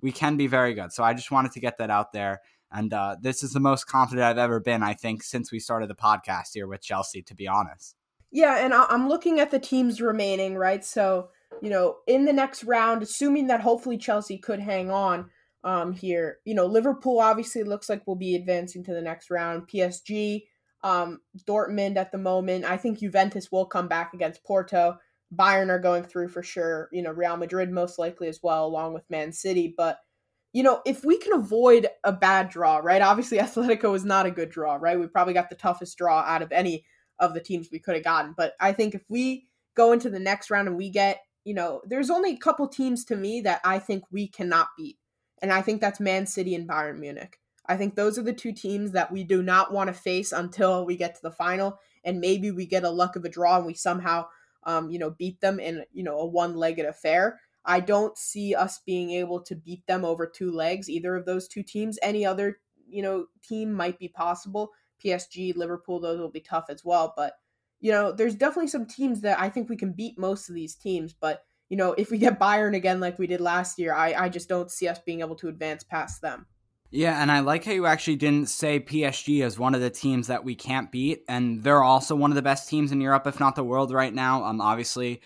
We 0.00 0.12
can 0.12 0.36
be 0.36 0.46
very 0.46 0.74
good. 0.74 0.92
So 0.92 1.02
I 1.04 1.14
just 1.14 1.30
wanted 1.30 1.52
to 1.52 1.60
get 1.60 1.78
that 1.78 1.90
out 1.90 2.12
there. 2.12 2.40
And 2.70 2.92
uh, 2.92 3.16
this 3.20 3.42
is 3.42 3.52
the 3.52 3.60
most 3.60 3.86
confident 3.86 4.24
I've 4.24 4.38
ever 4.38 4.60
been, 4.60 4.82
I 4.82 4.94
think, 4.94 5.22
since 5.22 5.52
we 5.52 5.60
started 5.60 5.88
the 5.88 5.94
podcast 5.94 6.50
here 6.54 6.66
with 6.66 6.82
Chelsea, 6.82 7.22
to 7.22 7.34
be 7.34 7.46
honest. 7.46 7.94
Yeah, 8.32 8.64
and 8.64 8.74
I'm 8.74 9.08
looking 9.08 9.40
at 9.40 9.50
the 9.50 9.58
teams 9.58 10.00
remaining, 10.00 10.56
right? 10.56 10.84
So, 10.84 11.28
you 11.62 11.70
know, 11.70 11.98
in 12.06 12.24
the 12.24 12.32
next 12.32 12.64
round, 12.64 13.02
assuming 13.02 13.46
that 13.46 13.60
hopefully 13.60 13.96
Chelsea 13.96 14.36
could 14.36 14.60
hang 14.60 14.90
on, 14.90 15.30
um, 15.66 15.92
here. 15.92 16.38
You 16.44 16.54
know, 16.54 16.64
Liverpool 16.64 17.18
obviously 17.18 17.64
looks 17.64 17.88
like 17.88 18.06
will 18.06 18.14
be 18.16 18.36
advancing 18.36 18.84
to 18.84 18.94
the 18.94 19.02
next 19.02 19.30
round. 19.30 19.68
PSG, 19.68 20.44
um, 20.84 21.20
Dortmund 21.46 21.96
at 21.96 22.12
the 22.12 22.18
moment. 22.18 22.64
I 22.64 22.76
think 22.76 23.00
Juventus 23.00 23.50
will 23.50 23.66
come 23.66 23.88
back 23.88 24.14
against 24.14 24.44
Porto. 24.44 24.96
Bayern 25.34 25.68
are 25.68 25.80
going 25.80 26.04
through 26.04 26.28
for 26.28 26.42
sure. 26.42 26.88
You 26.92 27.02
know, 27.02 27.10
Real 27.10 27.36
Madrid 27.36 27.72
most 27.72 27.98
likely 27.98 28.28
as 28.28 28.40
well, 28.44 28.64
along 28.64 28.94
with 28.94 29.10
Man 29.10 29.32
City. 29.32 29.74
But 29.76 29.98
you 30.52 30.62
know, 30.62 30.80
if 30.86 31.04
we 31.04 31.18
can 31.18 31.32
avoid 31.32 31.88
a 32.04 32.12
bad 32.12 32.48
draw, 32.48 32.76
right? 32.76 33.02
Obviously, 33.02 33.38
Atletico 33.40 33.94
is 33.96 34.04
not 34.04 34.26
a 34.26 34.30
good 34.30 34.50
draw, 34.50 34.76
right? 34.76 34.98
We 34.98 35.08
probably 35.08 35.34
got 35.34 35.50
the 35.50 35.56
toughest 35.56 35.98
draw 35.98 36.20
out 36.20 36.42
of 36.42 36.52
any 36.52 36.84
of 37.18 37.34
the 37.34 37.40
teams 37.40 37.68
we 37.70 37.78
could 37.78 37.94
have 37.94 38.04
gotten. 38.04 38.34
But 38.36 38.54
I 38.60 38.72
think 38.72 38.94
if 38.94 39.02
we 39.08 39.46
go 39.74 39.92
into 39.92 40.10
the 40.10 40.18
next 40.18 40.50
round 40.50 40.68
and 40.68 40.76
we 40.76 40.90
get, 40.90 41.20
you 41.44 41.54
know, 41.54 41.80
there's 41.84 42.10
only 42.10 42.32
a 42.32 42.38
couple 42.38 42.68
teams 42.68 43.04
to 43.06 43.16
me 43.16 43.40
that 43.42 43.60
I 43.64 43.78
think 43.78 44.04
we 44.10 44.28
cannot 44.28 44.68
beat 44.76 44.98
and 45.42 45.52
I 45.52 45.62
think 45.62 45.80
that's 45.80 46.00
Man 46.00 46.26
City 46.26 46.54
and 46.54 46.68
Bayern 46.68 46.98
Munich. 46.98 47.38
I 47.66 47.76
think 47.76 47.94
those 47.94 48.18
are 48.18 48.22
the 48.22 48.32
two 48.32 48.52
teams 48.52 48.92
that 48.92 49.10
we 49.10 49.24
do 49.24 49.42
not 49.42 49.72
want 49.72 49.88
to 49.88 49.94
face 49.94 50.32
until 50.32 50.86
we 50.86 50.96
get 50.96 51.14
to 51.16 51.22
the 51.22 51.32
final, 51.32 51.78
and 52.04 52.20
maybe 52.20 52.50
we 52.50 52.66
get 52.66 52.84
a 52.84 52.90
luck 52.90 53.16
of 53.16 53.24
a 53.24 53.28
draw 53.28 53.56
and 53.56 53.66
we 53.66 53.74
somehow, 53.74 54.26
um, 54.64 54.90
you 54.90 54.98
know, 54.98 55.10
beat 55.10 55.40
them 55.40 55.58
in 55.58 55.84
you 55.92 56.04
know 56.04 56.18
a 56.18 56.26
one-legged 56.26 56.86
affair. 56.86 57.40
I 57.64 57.80
don't 57.80 58.16
see 58.16 58.54
us 58.54 58.80
being 58.86 59.10
able 59.10 59.40
to 59.42 59.56
beat 59.56 59.84
them 59.86 60.04
over 60.04 60.26
two 60.26 60.52
legs, 60.52 60.88
either 60.88 61.16
of 61.16 61.26
those 61.26 61.48
two 61.48 61.64
teams. 61.64 61.98
Any 62.00 62.24
other, 62.24 62.60
you 62.88 63.02
know, 63.02 63.26
team 63.42 63.72
might 63.72 63.98
be 63.98 64.08
possible. 64.08 64.70
PSG, 65.04 65.56
Liverpool, 65.56 66.00
those 66.00 66.18
will 66.18 66.30
be 66.30 66.40
tough 66.40 66.66
as 66.68 66.84
well. 66.84 67.14
But, 67.16 67.34
you 67.80 67.92
know, 67.92 68.12
there's 68.12 68.34
definitely 68.34 68.68
some 68.68 68.86
teams 68.86 69.20
that 69.22 69.40
I 69.40 69.48
think 69.48 69.68
we 69.68 69.76
can 69.76 69.92
beat 69.92 70.18
most 70.18 70.48
of 70.48 70.54
these 70.54 70.74
teams. 70.74 71.12
But, 71.12 71.44
you 71.68 71.76
know, 71.76 71.92
if 71.92 72.10
we 72.10 72.18
get 72.18 72.40
Bayern 72.40 72.76
again 72.76 73.00
like 73.00 73.18
we 73.18 73.26
did 73.26 73.40
last 73.40 73.78
year, 73.78 73.94
I, 73.94 74.14
I 74.14 74.28
just 74.28 74.48
don't 74.48 74.70
see 74.70 74.88
us 74.88 74.98
being 74.98 75.20
able 75.20 75.36
to 75.36 75.48
advance 75.48 75.84
past 75.84 76.22
them. 76.22 76.46
Yeah, 76.90 77.20
and 77.20 77.32
I 77.32 77.40
like 77.40 77.64
how 77.64 77.72
you 77.72 77.86
actually 77.86 78.16
didn't 78.16 78.48
say 78.48 78.78
PSG 78.78 79.44
as 79.44 79.58
one 79.58 79.74
of 79.74 79.80
the 79.80 79.90
teams 79.90 80.28
that 80.28 80.44
we 80.44 80.54
can't 80.54 80.90
beat, 80.92 81.24
and 81.28 81.62
they're 81.62 81.82
also 81.82 82.14
one 82.14 82.30
of 82.30 82.36
the 82.36 82.42
best 82.42 82.68
teams 82.68 82.92
in 82.92 83.00
Europe, 83.00 83.26
if 83.26 83.40
not 83.40 83.56
the 83.56 83.64
world, 83.64 83.92
right 83.92 84.14
now. 84.14 84.44
Um, 84.44 84.60
obviously 84.60 85.20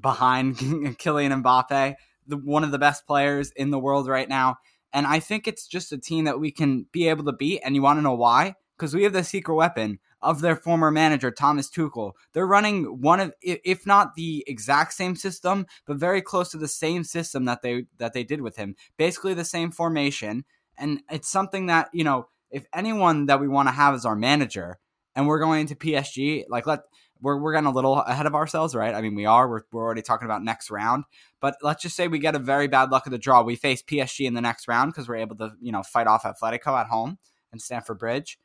behind 0.00 0.56
Kylian 0.58 1.42
Mbappe, 1.42 1.94
the, 2.26 2.36
one 2.36 2.64
of 2.64 2.70
the 2.70 2.78
best 2.78 3.06
players 3.06 3.50
in 3.56 3.70
the 3.70 3.78
world 3.78 4.06
right 4.06 4.28
now. 4.28 4.56
And 4.92 5.06
I 5.06 5.20
think 5.20 5.46
it's 5.46 5.66
just 5.66 5.92
a 5.92 5.98
team 5.98 6.24
that 6.24 6.40
we 6.40 6.50
can 6.50 6.86
be 6.92 7.08
able 7.08 7.24
to 7.24 7.32
beat. 7.32 7.60
And 7.64 7.74
you 7.74 7.82
want 7.82 7.98
to 7.98 8.02
know 8.02 8.14
why? 8.14 8.54
Because 8.78 8.94
we 8.94 9.02
have 9.02 9.12
the 9.12 9.24
secret 9.24 9.54
weapon 9.54 9.98
of 10.22 10.40
their 10.40 10.56
former 10.56 10.90
manager, 10.90 11.30
Thomas 11.30 11.68
Tuchel. 11.68 12.12
They're 12.32 12.46
running 12.46 13.00
one 13.00 13.20
of, 13.20 13.32
if 13.42 13.86
not 13.86 14.14
the 14.14 14.44
exact 14.46 14.94
same 14.94 15.16
system, 15.16 15.66
but 15.86 15.96
very 15.96 16.22
close 16.22 16.50
to 16.50 16.58
the 16.58 16.68
same 16.68 17.04
system 17.04 17.44
that 17.46 17.62
they 17.62 17.84
that 17.98 18.12
they 18.12 18.24
did 18.24 18.40
with 18.40 18.56
him. 18.56 18.76
Basically 18.96 19.34
the 19.34 19.44
same 19.44 19.70
formation. 19.70 20.44
And 20.76 21.02
it's 21.10 21.28
something 21.28 21.66
that, 21.66 21.88
you 21.92 22.04
know, 22.04 22.28
if 22.50 22.66
anyone 22.72 23.26
that 23.26 23.40
we 23.40 23.48
want 23.48 23.68
to 23.68 23.72
have 23.72 23.94
as 23.94 24.04
our 24.06 24.16
manager, 24.16 24.78
and 25.14 25.26
we're 25.26 25.40
going 25.40 25.66
to 25.66 25.74
PSG, 25.74 26.44
like 26.48 26.66
let 26.66 26.80
we're, 27.20 27.36
we're 27.38 27.52
getting 27.52 27.66
a 27.66 27.72
little 27.72 28.00
ahead 28.00 28.26
of 28.26 28.34
ourselves, 28.34 28.74
right? 28.74 28.94
I 28.94 29.00
mean, 29.00 29.14
we 29.14 29.26
are. 29.26 29.48
We're, 29.48 29.62
we're 29.72 29.82
already 29.82 30.02
talking 30.02 30.26
about 30.26 30.44
next 30.44 30.70
round. 30.70 31.04
But 31.40 31.56
let's 31.62 31.82
just 31.82 31.96
say 31.96 32.08
we 32.08 32.18
get 32.18 32.36
a 32.36 32.38
very 32.38 32.68
bad 32.68 32.90
luck 32.90 33.06
of 33.06 33.12
the 33.12 33.18
draw. 33.18 33.42
We 33.42 33.56
face 33.56 33.82
PSG 33.82 34.26
in 34.26 34.34
the 34.34 34.40
next 34.40 34.68
round 34.68 34.92
because 34.92 35.08
we're 35.08 35.16
able 35.16 35.36
to, 35.36 35.52
you 35.60 35.72
know, 35.72 35.82
fight 35.82 36.06
off 36.06 36.22
Atletico 36.22 36.78
at 36.78 36.86
home 36.86 37.18
and 37.50 37.60
Stamford 37.60 37.98
Bridge. 37.98 38.38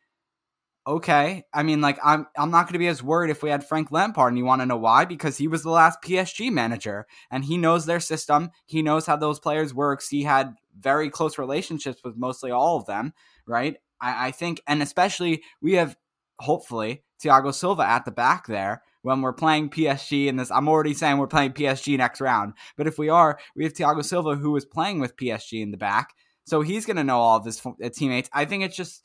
Okay, 0.86 1.46
I 1.54 1.64
mean, 1.64 1.80
like 1.80 1.98
I'm 2.04 2.28
I'm 2.38 2.52
not 2.52 2.64
going 2.64 2.74
to 2.74 2.80
be 2.80 2.90
as 2.90 3.02
worried 3.02 3.32
if 3.32 3.42
we 3.42 3.50
had 3.50 3.66
Frank 3.66 3.90
Lampard, 3.90 4.34
and 4.34 4.38
you 4.38 4.44
want 4.44 4.62
to 4.62 4.66
know 4.66 4.76
why? 4.76 5.06
Because 5.06 5.38
he 5.38 5.48
was 5.48 5.64
the 5.64 5.70
last 5.70 6.02
PSG 6.04 6.52
manager, 6.52 7.08
and 7.32 7.46
he 7.46 7.58
knows 7.58 7.86
their 7.86 8.02
system. 8.02 8.52
He 8.66 8.82
knows 8.82 9.06
how 9.06 9.16
those 9.16 9.40
players 9.40 9.74
works. 9.74 10.10
He 10.10 10.24
had 10.24 10.56
very 10.78 11.10
close 11.10 11.38
relationships 11.38 12.02
with 12.04 12.18
mostly 12.18 12.52
all 12.52 12.76
of 12.76 12.86
them, 12.86 13.14
right? 13.48 13.78
I, 14.02 14.28
I 14.28 14.32
think, 14.32 14.62
and 14.68 14.84
especially 14.84 15.44
we 15.62 15.74
have 15.74 15.96
hopefully 16.40 17.04
Thiago 17.24 17.54
Silva 17.54 17.84
at 17.88 18.04
the 18.04 18.12
back 18.12 18.48
there 18.48 18.82
when 19.04 19.22
we're 19.22 19.32
playing 19.32 19.70
PSG 19.70 20.28
in 20.28 20.36
this. 20.36 20.52
I'm 20.52 20.68
already 20.68 20.94
saying 20.94 21.18
we're 21.18 21.28
playing 21.28 21.54
PSG 21.54 21.98
next 21.98 22.20
round, 22.20 22.56
but 22.76 22.88
if 22.88 22.98
we 22.98 23.08
are, 23.08 23.40
we 23.56 23.64
have 23.64 23.74
Thiago 23.74 24.04
Silva 24.04 24.36
who 24.36 24.54
is 24.58 24.66
playing 24.66 25.00
with 25.00 25.16
PSG 25.16 25.62
in 25.62 25.72
the 25.72 25.78
back, 25.78 26.10
so 26.46 26.60
he's 26.62 26.86
going 26.86 26.98
to 26.98 27.06
know 27.06 27.20
all 27.20 27.38
of 27.38 27.46
his 27.46 27.66
uh, 27.66 27.88
teammates. 27.88 28.30
I 28.34 28.44
think 28.44 28.64
it's 28.64 28.76
just 28.76 29.02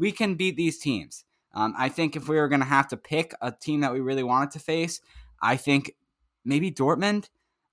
we 0.00 0.10
can 0.10 0.34
beat 0.34 0.56
these 0.56 0.78
teams. 0.78 1.26
Um, 1.52 1.74
I 1.76 1.90
think 1.90 2.16
if 2.16 2.26
we 2.26 2.36
were 2.36 2.48
going 2.48 2.62
to 2.62 2.66
have 2.66 2.88
to 2.88 2.96
pick 2.96 3.34
a 3.42 3.52
team 3.52 3.80
that 3.80 3.92
we 3.92 4.00
really 4.00 4.22
wanted 4.22 4.50
to 4.52 4.58
face, 4.58 5.00
I 5.42 5.56
think 5.56 5.94
maybe 6.42 6.70
Dortmund. 6.70 7.28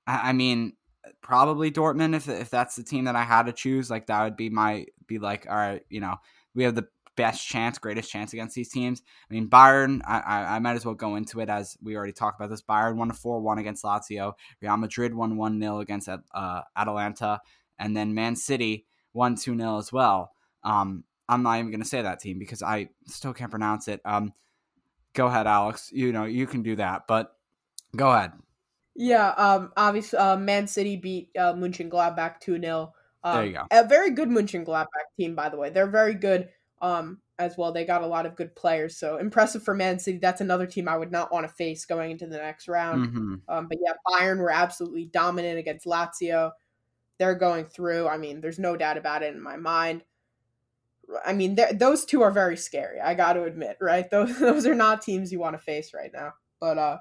I, 0.05 0.29
I 0.29 0.33
mean, 0.33 0.73
probably 1.21 1.71
Dortmund 1.71 2.15
if 2.15 2.27
if 2.27 2.49
that's 2.49 2.75
the 2.75 2.83
team 2.83 3.05
that 3.05 3.15
I 3.15 3.23
had 3.23 3.43
to 3.43 3.53
choose. 3.53 3.89
Like 3.89 4.07
that 4.07 4.23
would 4.23 4.35
be 4.35 4.49
my 4.49 4.87
be 5.07 5.19
like, 5.19 5.47
all 5.49 5.55
right, 5.55 5.83
you 5.89 6.01
know, 6.01 6.15
we 6.53 6.63
have 6.63 6.75
the 6.75 6.87
best 7.15 7.47
chance, 7.47 7.77
greatest 7.79 8.11
chance 8.11 8.33
against 8.33 8.55
these 8.55 8.69
teams. 8.69 9.01
I 9.29 9.33
mean, 9.33 9.49
Bayern, 9.49 10.01
I, 10.05 10.19
I, 10.19 10.55
I 10.55 10.59
might 10.59 10.75
as 10.75 10.85
well 10.85 10.95
go 10.95 11.15
into 11.15 11.39
it 11.39 11.49
as 11.49 11.77
we 11.81 11.95
already 11.95 12.11
talked 12.11 12.39
about 12.39 12.49
this. 12.49 12.61
Bayern 12.61 12.97
won 12.97 13.09
a 13.09 13.13
4 13.13 13.39
1 13.39 13.57
against 13.57 13.85
Lazio. 13.85 14.33
Real 14.61 14.77
Madrid 14.77 15.13
won 15.13 15.37
1 15.37 15.61
0 15.61 15.79
against 15.79 16.09
uh, 16.09 16.61
Atalanta. 16.75 17.39
And 17.79 17.95
then 17.95 18.13
Man 18.13 18.35
City 18.35 18.85
won 19.13 19.35
2 19.35 19.57
0 19.57 19.77
as 19.77 19.93
well. 19.93 20.31
Um, 20.63 21.05
I'm 21.29 21.43
not 21.43 21.59
even 21.59 21.71
going 21.71 21.81
to 21.81 21.87
say 21.87 22.01
that 22.01 22.19
team 22.19 22.39
because 22.39 22.63
I 22.63 22.89
still 23.05 23.33
can't 23.33 23.51
pronounce 23.51 23.87
it. 23.87 24.01
Um, 24.05 24.33
go 25.13 25.27
ahead, 25.27 25.47
Alex. 25.47 25.89
You 25.91 26.11
know, 26.11 26.25
you 26.25 26.47
can 26.47 26.63
do 26.63 26.75
that, 26.77 27.03
but 27.07 27.35
go 27.95 28.11
ahead. 28.11 28.31
Yeah, 28.95 29.29
um, 29.29 29.71
obviously, 29.77 30.17
uh, 30.17 30.37
Man 30.37 30.67
City 30.67 30.95
beat 30.95 31.29
uh, 31.37 31.53
Mönchengladbach 31.53 32.39
2 32.39 32.59
0. 32.59 32.93
Um, 33.23 33.35
there 33.35 33.45
you 33.45 33.53
go. 33.53 33.63
A 33.71 33.87
very 33.87 34.11
good 34.11 34.29
Mönchengladbach 34.29 34.87
team, 35.17 35.35
by 35.35 35.49
the 35.49 35.57
way. 35.57 35.69
They're 35.69 35.85
very 35.85 36.15
good 36.15 36.49
um, 36.81 37.19
as 37.37 37.57
well. 37.57 37.71
They 37.71 37.85
got 37.85 38.01
a 38.01 38.07
lot 38.07 38.25
of 38.25 38.35
good 38.35 38.55
players, 38.55 38.97
so 38.97 39.17
impressive 39.17 39.63
for 39.63 39.75
Man 39.75 39.99
City. 39.99 40.17
That's 40.17 40.41
another 40.41 40.65
team 40.65 40.87
I 40.87 40.97
would 40.97 41.11
not 41.11 41.31
want 41.31 41.47
to 41.47 41.53
face 41.53 41.85
going 41.85 42.11
into 42.11 42.25
the 42.25 42.37
next 42.37 42.67
round. 42.67 43.07
Mm-hmm. 43.07 43.35
Um, 43.47 43.67
but 43.67 43.77
yeah, 43.85 43.93
Bayern 44.07 44.39
were 44.39 44.51
absolutely 44.51 45.05
dominant 45.05 45.59
against 45.59 45.85
Lazio. 45.85 46.51
They're 47.19 47.35
going 47.35 47.65
through. 47.65 48.07
I 48.07 48.17
mean, 48.17 48.41
there's 48.41 48.59
no 48.59 48.75
doubt 48.75 48.97
about 48.97 49.21
it 49.21 49.35
in 49.35 49.41
my 49.41 49.57
mind. 49.57 50.03
I 51.25 51.33
mean, 51.33 51.57
those 51.75 52.05
two 52.05 52.21
are 52.21 52.31
very 52.31 52.57
scary. 52.57 52.99
I 52.99 53.13
got 53.13 53.33
to 53.33 53.43
admit, 53.43 53.77
right? 53.79 54.09
Those 54.11 54.37
those 54.39 54.65
are 54.65 54.75
not 54.75 55.01
teams 55.01 55.31
you 55.31 55.39
want 55.39 55.55
to 55.55 55.61
face 55.61 55.93
right 55.93 56.11
now. 56.13 56.33
But 56.59 56.77
uh, 56.77 56.97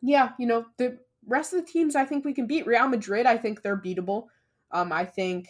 yeah, 0.00 0.30
you 0.38 0.46
know, 0.46 0.66
the 0.78 0.98
rest 1.26 1.52
of 1.52 1.60
the 1.60 1.70
teams 1.70 1.96
I 1.96 2.04
think 2.04 2.24
we 2.24 2.32
can 2.32 2.46
beat. 2.46 2.66
Real 2.66 2.88
Madrid, 2.88 3.26
I 3.26 3.36
think 3.36 3.62
they're 3.62 3.80
beatable. 3.80 4.26
Um, 4.70 4.92
I 4.92 5.04
think 5.04 5.48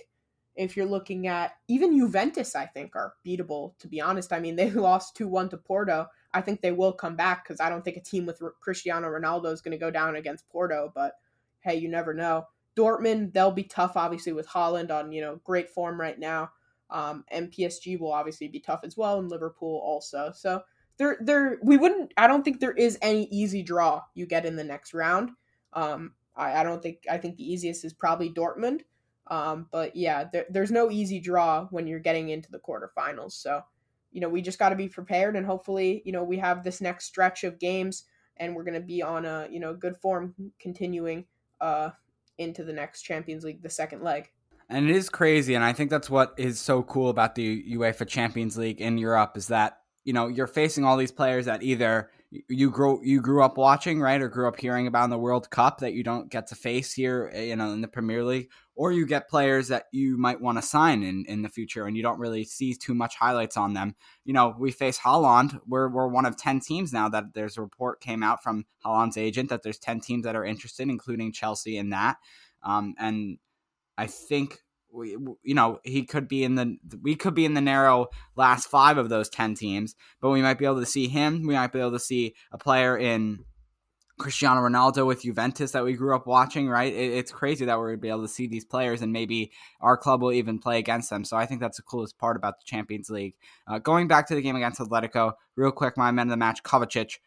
if 0.57 0.77
you're 0.77 0.87
looking 0.87 1.29
at 1.29 1.53
even 1.69 1.97
Juventus, 1.97 2.57
I 2.57 2.67
think 2.67 2.97
are 2.97 3.15
beatable. 3.25 3.79
To 3.79 3.89
be 3.89 4.01
honest, 4.01 4.33
I 4.33 4.41
mean 4.41 4.57
they 4.57 4.71
lost 4.73 5.17
two 5.17 5.29
one 5.29 5.49
to 5.51 5.57
Porto. 5.57 6.07
I 6.35 6.41
think 6.41 6.61
they 6.61 6.73
will 6.73 6.93
come 6.93 7.17
back 7.17 7.45
because 7.45 7.61
I 7.61 7.71
don't 7.71 7.85
think 7.85 7.97
a 7.97 8.03
team 8.03 8.27
with 8.27 8.43
Cristiano 8.61 9.09
Ronaldo 9.09 9.53
is 9.53 9.61
going 9.61 9.73
to 9.73 9.79
go 9.79 9.91
down 9.91 10.17
against 10.17 10.49
Porto. 10.49 10.93
But 10.95 11.13
hey, 11.61 11.77
you 11.77 11.89
never 11.89 12.13
know. 12.13 12.47
Dortmund, 12.77 13.33
they'll 13.33 13.51
be 13.51 13.65
tough, 13.65 13.97
obviously 13.97 14.33
with 14.33 14.49
Haaland 14.49 14.91
on 14.91 15.13
you 15.13 15.21
know 15.21 15.41
great 15.45 15.71
form 15.71 16.01
right 16.01 16.19
now. 16.19 16.51
Um, 16.91 17.25
and 17.31 17.51
PSG 17.51 17.99
will 17.99 18.13
obviously 18.13 18.49
be 18.49 18.61
tough 18.61 18.81
as 18.83 18.97
well, 18.97 19.19
and 19.19 19.31
Liverpool 19.31 19.81
also. 19.85 20.33
So 20.35 20.63
there, 20.99 21.19
there, 21.21 21.59
we 21.63 21.77
wouldn't. 21.77 22.13
I 22.17 22.27
don't 22.27 22.45
think 22.45 22.61
there 22.61 22.73
is 22.73 22.99
any 23.03 23.25
easy 23.31 23.63
draw 23.63 24.03
you 24.15 24.27
get 24.27 24.47
in 24.47 24.57
the 24.57 24.65
next 24.65 24.95
round. 24.95 25.31
Um, 25.73 26.15
I, 26.35 26.61
I 26.61 26.63
don't 26.63 26.83
think. 26.83 27.05
I 27.11 27.19
think 27.19 27.37
the 27.37 27.51
easiest 27.51 27.85
is 27.85 27.93
probably 27.93 28.31
Dortmund. 28.31 28.81
Um, 29.29 29.67
but 29.71 29.95
yeah, 29.95 30.25
there, 30.33 30.47
there's 30.49 30.71
no 30.71 30.91
easy 30.91 31.21
draw 31.21 31.67
when 31.71 31.87
you're 31.87 31.99
getting 31.99 32.31
into 32.31 32.51
the 32.51 32.59
quarterfinals. 32.59 33.33
So, 33.33 33.63
you 34.11 34.21
know, 34.21 34.29
we 34.29 34.41
just 34.41 34.59
got 34.59 34.71
to 34.71 34.77
be 34.77 34.89
prepared, 34.89 35.37
and 35.37 35.45
hopefully, 35.45 36.03
you 36.05 36.13
know, 36.13 36.25
we 36.25 36.39
have 36.39 36.65
this 36.65 36.81
next 36.81 37.05
stretch 37.05 37.45
of 37.45 37.59
games, 37.59 38.05
and 38.39 38.55
we're 38.57 38.65
going 38.65 38.81
to 38.81 38.87
be 38.87 39.03
on 39.03 39.25
a 39.25 39.47
you 39.51 39.61
know 39.61 39.75
good 39.75 39.97
form 39.99 40.35
continuing 40.59 41.27
uh, 41.61 41.91
into 42.39 42.65
the 42.65 42.73
next 42.73 43.03
Champions 43.03 43.45
League, 43.45 43.63
the 43.63 43.71
second 43.71 44.03
leg. 44.03 44.31
And 44.71 44.89
it 44.89 44.95
is 44.95 45.09
crazy, 45.09 45.55
and 45.55 45.65
I 45.65 45.73
think 45.73 45.89
that's 45.89 46.11
what 46.11 46.35
is 46.37 46.61
so 46.61 46.83
cool 46.83 47.09
about 47.09 47.35
the 47.35 47.65
UEFA 47.73 48.07
Champions 48.07 48.59
League 48.59 48.81
in 48.81 48.99
Europe 48.99 49.37
is 49.37 49.49
that 49.49 49.79
you 50.05 50.13
know 50.13 50.29
you're 50.29 50.47
facing 50.47 50.85
all 50.85 50.97
these 50.97 51.13
players 51.13 51.45
that 51.45 51.63
either 51.63 52.11
you 52.31 52.71
grew 52.71 52.99
you 53.03 53.21
grew 53.21 53.43
up 53.43 53.59
watching 53.59 54.01
right 54.01 54.23
or 54.23 54.29
grew 54.29 54.49
up 54.49 54.59
hearing 54.59 54.87
about 54.87 55.05
in 55.05 55.11
the 55.11 55.19
World 55.19 55.51
Cup 55.51 55.81
that 55.81 55.93
you 55.93 56.03
don't 56.03 56.31
get 56.31 56.47
to 56.47 56.55
face 56.55 56.93
here 56.93 57.31
you 57.35 57.57
know 57.57 57.73
in 57.73 57.83
the 57.83 57.89
Premier 57.89 58.25
League 58.25 58.51
or 58.75 58.91
you 58.91 59.05
get 59.07 59.29
players 59.29 59.69
that 59.69 59.85
you 59.93 60.17
might 60.17 60.41
want 60.41 60.57
to 60.57 60.63
sign 60.63 61.03
in 61.03 61.27
in 61.27 61.43
the 61.43 61.49
future 61.51 61.85
and 61.85 61.95
you 61.95 62.03
don't 62.03 62.19
really 62.19 62.45
see 62.45 62.75
too 62.75 62.95
much 62.95 63.17
highlights 63.17 63.59
on 63.59 63.75
them 63.75 63.95
you 64.25 64.33
know 64.33 64.55
we 64.59 64.71
face 64.71 64.99
Haaland. 64.99 65.59
we're, 65.67 65.91
we're 65.91 66.09
one 66.09 66.25
of 66.25 66.39
10 66.39 66.61
teams 66.61 66.91
now 66.91 67.09
that 67.11 67.25
there's 67.35 67.59
a 67.59 67.63
report 67.63 68.01
came 68.01 68.23
out 68.23 68.43
from 68.43 68.65
Haaland's 68.85 69.19
agent 69.19 69.51
that 69.51 69.63
there's 69.63 69.79
10 69.79 70.01
teams 70.01 70.25
that 70.25 70.37
are 70.37 70.45
interested 70.45 70.89
including 70.89 71.33
Chelsea 71.33 71.77
in 71.77 71.91
that 71.91 72.17
um, 72.63 72.95
and 72.99 73.39
I 73.99 74.07
think 74.07 74.61
we, 74.93 75.11
you 75.43 75.55
know, 75.55 75.81
he 75.85 76.05
could 76.05 76.29
be 76.29 76.45
in 76.45 76.55
the 76.55 76.77
we 77.03 77.17
could 77.17 77.35
be 77.35 77.45
in 77.45 77.55
the 77.55 77.61
narrow 77.61 78.07
last 78.37 78.69
five 78.69 78.97
of 78.97 79.09
those 79.09 79.29
ten 79.29 79.55
teams, 79.55 79.95
but 80.21 80.31
we 80.31 80.41
might 80.41 80.59
be 80.59 80.65
able 80.65 80.81
to 80.81 80.87
see 80.87 81.09
him. 81.09 81.47
We 81.47 81.55
might 81.55 81.73
be 81.73 81.81
able 81.81 81.93
to 81.93 81.99
see 81.99 82.35
a 82.53 82.59
player 82.59 82.97
in 82.97 83.45
Cristiano 84.19 84.61
Ronaldo 84.61 85.07
with 85.07 85.23
Juventus 85.23 85.73
that 85.73 85.85
we 85.85 85.93
grew 85.95 86.15
up 86.15 86.27
watching. 86.27 86.69
Right? 86.69 86.93
It, 86.93 87.13
it's 87.13 87.33
crazy 87.33 87.65
that 87.67 87.79
we're 87.79 87.91
gonna 87.91 87.99
be 87.99 88.09
able 88.09 88.23
to 88.23 88.29
see 88.29 88.47
these 88.47 88.65
players, 88.65 89.03
and 89.03 89.13
maybe 89.13 89.51
our 89.81 89.97
club 89.97 90.23
will 90.23 90.33
even 90.33 90.59
play 90.59 90.79
against 90.79 91.11
them. 91.11 91.25
So 91.25 91.37
I 91.37 91.45
think 91.45 91.61
that's 91.61 91.77
the 91.77 91.83
coolest 91.83 92.17
part 92.17 92.37
about 92.37 92.55
the 92.59 92.65
Champions 92.65 93.11
League. 93.11 93.35
Uh, 93.67 93.79
going 93.79 94.09
back 94.09 94.29
to 94.29 94.35
the 94.35 94.43
game 94.43 94.57
against 94.57 94.81
Atletico, 94.81 95.35
real 95.57 95.73
quick, 95.73 95.97
my 95.97 96.11
man 96.13 96.29
of 96.29 96.31
the 96.31 96.37
match, 96.37 96.63
Kovacic, 96.63 97.19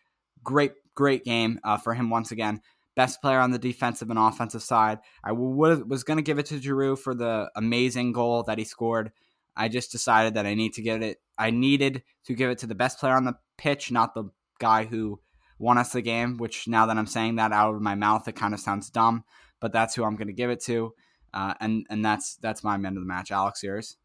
great, 0.44 0.72
great 0.96 1.24
game 1.26 1.60
uh, 1.64 1.78
for 1.78 1.94
him 1.94 2.10
once 2.10 2.32
again 2.32 2.62
best 2.96 3.22
player 3.22 3.40
on 3.40 3.52
the 3.52 3.60
defensive 3.60 4.10
and 4.10 4.20
offensive 4.20 4.64
side. 4.64 5.00
I 5.24 5.32
was 5.32 6.04
going 6.04 6.18
to 6.18 6.24
give 6.24 6.40
it 6.40 6.48
to 6.48 6.60
Giroud 6.60 7.00
for 7.00 7.14
the 7.14 7.50
amazing 7.56 8.12
goal 8.14 8.44
that 8.44 8.58
he 8.58 8.64
scored. 8.64 9.12
I 9.56 9.68
just 9.68 9.92
decided 9.92 10.36
that 10.36 10.46
I 10.46 10.54
need 10.54 10.74
to 10.74 10.82
get 10.82 11.04
it. 11.04 11.22
I 11.38 11.52
needed 11.52 12.04
to 12.26 12.34
give 12.34 12.50
it 12.50 12.60
to 12.60 12.68
the 12.68 12.76
best 12.76 13.00
player 13.00 13.16
on 13.16 13.26
the 13.26 13.38
pitch, 13.58 13.92
not 13.92 14.14
the 14.14 14.26
guy 14.60 14.86
who 14.86 15.20
won 15.60 15.78
us 15.78 15.92
the 15.92 16.02
game. 16.02 16.38
Which 16.38 16.68
now 16.68 16.86
that 16.86 16.98
I'm 16.98 17.08
saying 17.08 17.36
that 17.36 17.52
out 17.52 17.76
of 17.76 17.82
my 17.82 17.96
mouth, 17.96 18.28
it 18.28 18.36
kind 18.36 18.54
of 18.54 18.60
sounds 18.60 18.90
dumb, 18.90 19.24
but 19.60 19.74
that's 19.74 19.96
who 19.96 20.04
I'm 20.04 20.16
going 20.16 20.28
to 20.28 20.34
give 20.34 20.50
it 20.50 20.62
to. 20.64 20.94
Uh, 21.34 21.54
and 21.60 21.86
and 21.90 22.04
that's 22.04 22.36
that's 22.36 22.64
my 22.64 22.78
man 22.78 22.96
of 22.98 23.04
the 23.04 23.08
match. 23.08 23.32
Alex, 23.32 23.64
yours? 23.64 23.98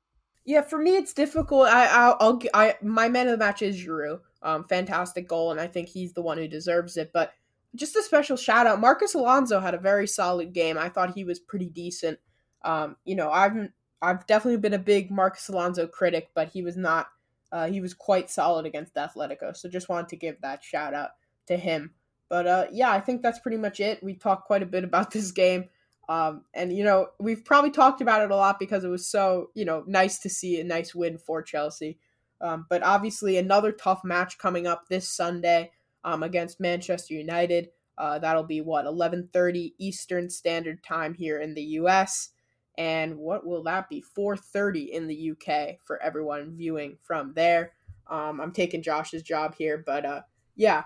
Yeah, 0.45 0.63
for 0.63 0.79
me 0.79 0.97
it's 0.97 1.13
difficult. 1.13 1.67
I 1.69 1.87
I'll, 1.87 2.17
I'll 2.21 2.43
I 2.55 2.75
my 2.83 3.09
man 3.09 3.27
of 3.27 3.33
the 3.33 3.45
match 3.45 3.63
is 3.63 3.77
Giroud. 3.77 4.21
Um, 4.43 4.65
fantastic 4.69 5.27
goal, 5.27 5.51
and 5.51 5.61
I 5.61 5.67
think 5.67 5.89
he's 5.89 6.13
the 6.13 6.23
one 6.23 6.39
who 6.39 6.47
deserves 6.47 6.97
it. 6.97 7.11
But 7.13 7.33
just 7.77 7.97
a 7.97 8.03
special 8.03 8.37
shout 8.37 8.67
out, 8.67 8.81
Marcos 8.81 9.15
Alonso 9.15 9.61
had 9.61 9.75
a 9.75 9.79
very 9.79 10.07
solid 10.07 10.53
game. 10.53 10.79
I 10.79 10.89
thought 10.89 11.15
he 11.15 11.25
was 11.25 11.39
pretty 11.39 11.69
decent. 11.69 12.19
Um, 12.65 12.97
you 13.05 13.15
know, 13.15 13.31
I've 13.31 13.69
I've 14.03 14.27
definitely 14.27 14.59
been 14.59 14.75
a 14.75 14.79
big 14.79 15.11
Marcos 15.11 15.49
Alonso 15.49 15.87
critic, 15.87 16.31
but 16.35 16.49
he 16.49 16.63
was 16.63 16.77
not. 16.77 17.09
Uh, 17.53 17.69
he 17.69 17.81
was 17.81 17.95
quite 17.95 18.31
solid 18.31 18.67
against 18.67 18.95
Atletico. 18.95 19.57
So 19.57 19.69
just 19.69 19.89
wanted 19.89 20.09
to 20.09 20.17
give 20.17 20.41
that 20.43 20.65
shout 20.65 20.95
out 20.95 21.11
to 21.47 21.57
him. 21.57 21.95
But 22.29 22.47
uh, 22.47 22.67
yeah, 22.73 22.91
I 22.91 23.01
think 23.01 23.23
that's 23.23 23.39
pretty 23.39 23.57
much 23.57 23.79
it. 23.81 24.03
We 24.03 24.15
talked 24.15 24.47
quite 24.47 24.63
a 24.63 24.67
bit 24.67 24.85
about 24.85 25.11
this 25.13 25.31
game. 25.31 25.67
Um, 26.09 26.45
and 26.55 26.73
you 26.73 26.85
know, 26.85 27.09
we've 27.19 27.45
probably 27.45 27.71
talked 27.71 28.01
about 28.01 28.23
it 28.23 28.31
a 28.31 28.37
lot 28.37 28.59
because 28.59 28.85
it 28.85 28.89
was 28.89 29.07
so, 29.07 29.51
you 29.55 29.65
know, 29.65 29.85
nice 29.87 30.19
to 30.21 30.29
see 30.29 30.61
a 30.61 30.65
nice 30.65 30.95
win 30.95 31.19
for 31.19 31.43
Chelsea. 31.43 31.99
Um, 32.41 32.67
but 32.69 32.83
obviously 32.83 33.39
another 33.39 33.73
tough 33.73 34.03
match 34.05 34.39
coming 34.39 34.67
up 34.67 34.89
this 34.89 35.09
Sunday 35.09 35.73
um, 36.07 36.23
against 36.23 36.61
Manchester 36.61 37.13
United. 37.13 37.69
Uh, 37.99 38.19
that'll 38.19 38.45
be 38.45 38.63
what 38.63 38.87
11:30 38.87 39.75
Eastern 39.79 40.31
Standard 40.31 40.83
Time 40.83 41.13
here 41.13 41.41
in 41.41 41.55
the 41.55 41.63
U.S. 41.63 42.31
And 42.79 43.19
what 43.19 43.47
will 43.47 43.63
that 43.65 43.91
be? 43.91 44.03
4:30 44.17 44.89
in 44.91 45.07
the 45.07 45.33
UK 45.33 45.79
for 45.85 46.03
everyone 46.03 46.57
viewing 46.57 46.97
from 47.03 47.35
there. 47.35 47.73
Um, 48.09 48.41
I'm 48.41 48.53
taking 48.53 48.83
Josh's 48.83 49.23
job 49.23 49.55
here, 49.57 49.83
but 49.85 50.05
uh, 50.05 50.21
yeah, 50.55 50.85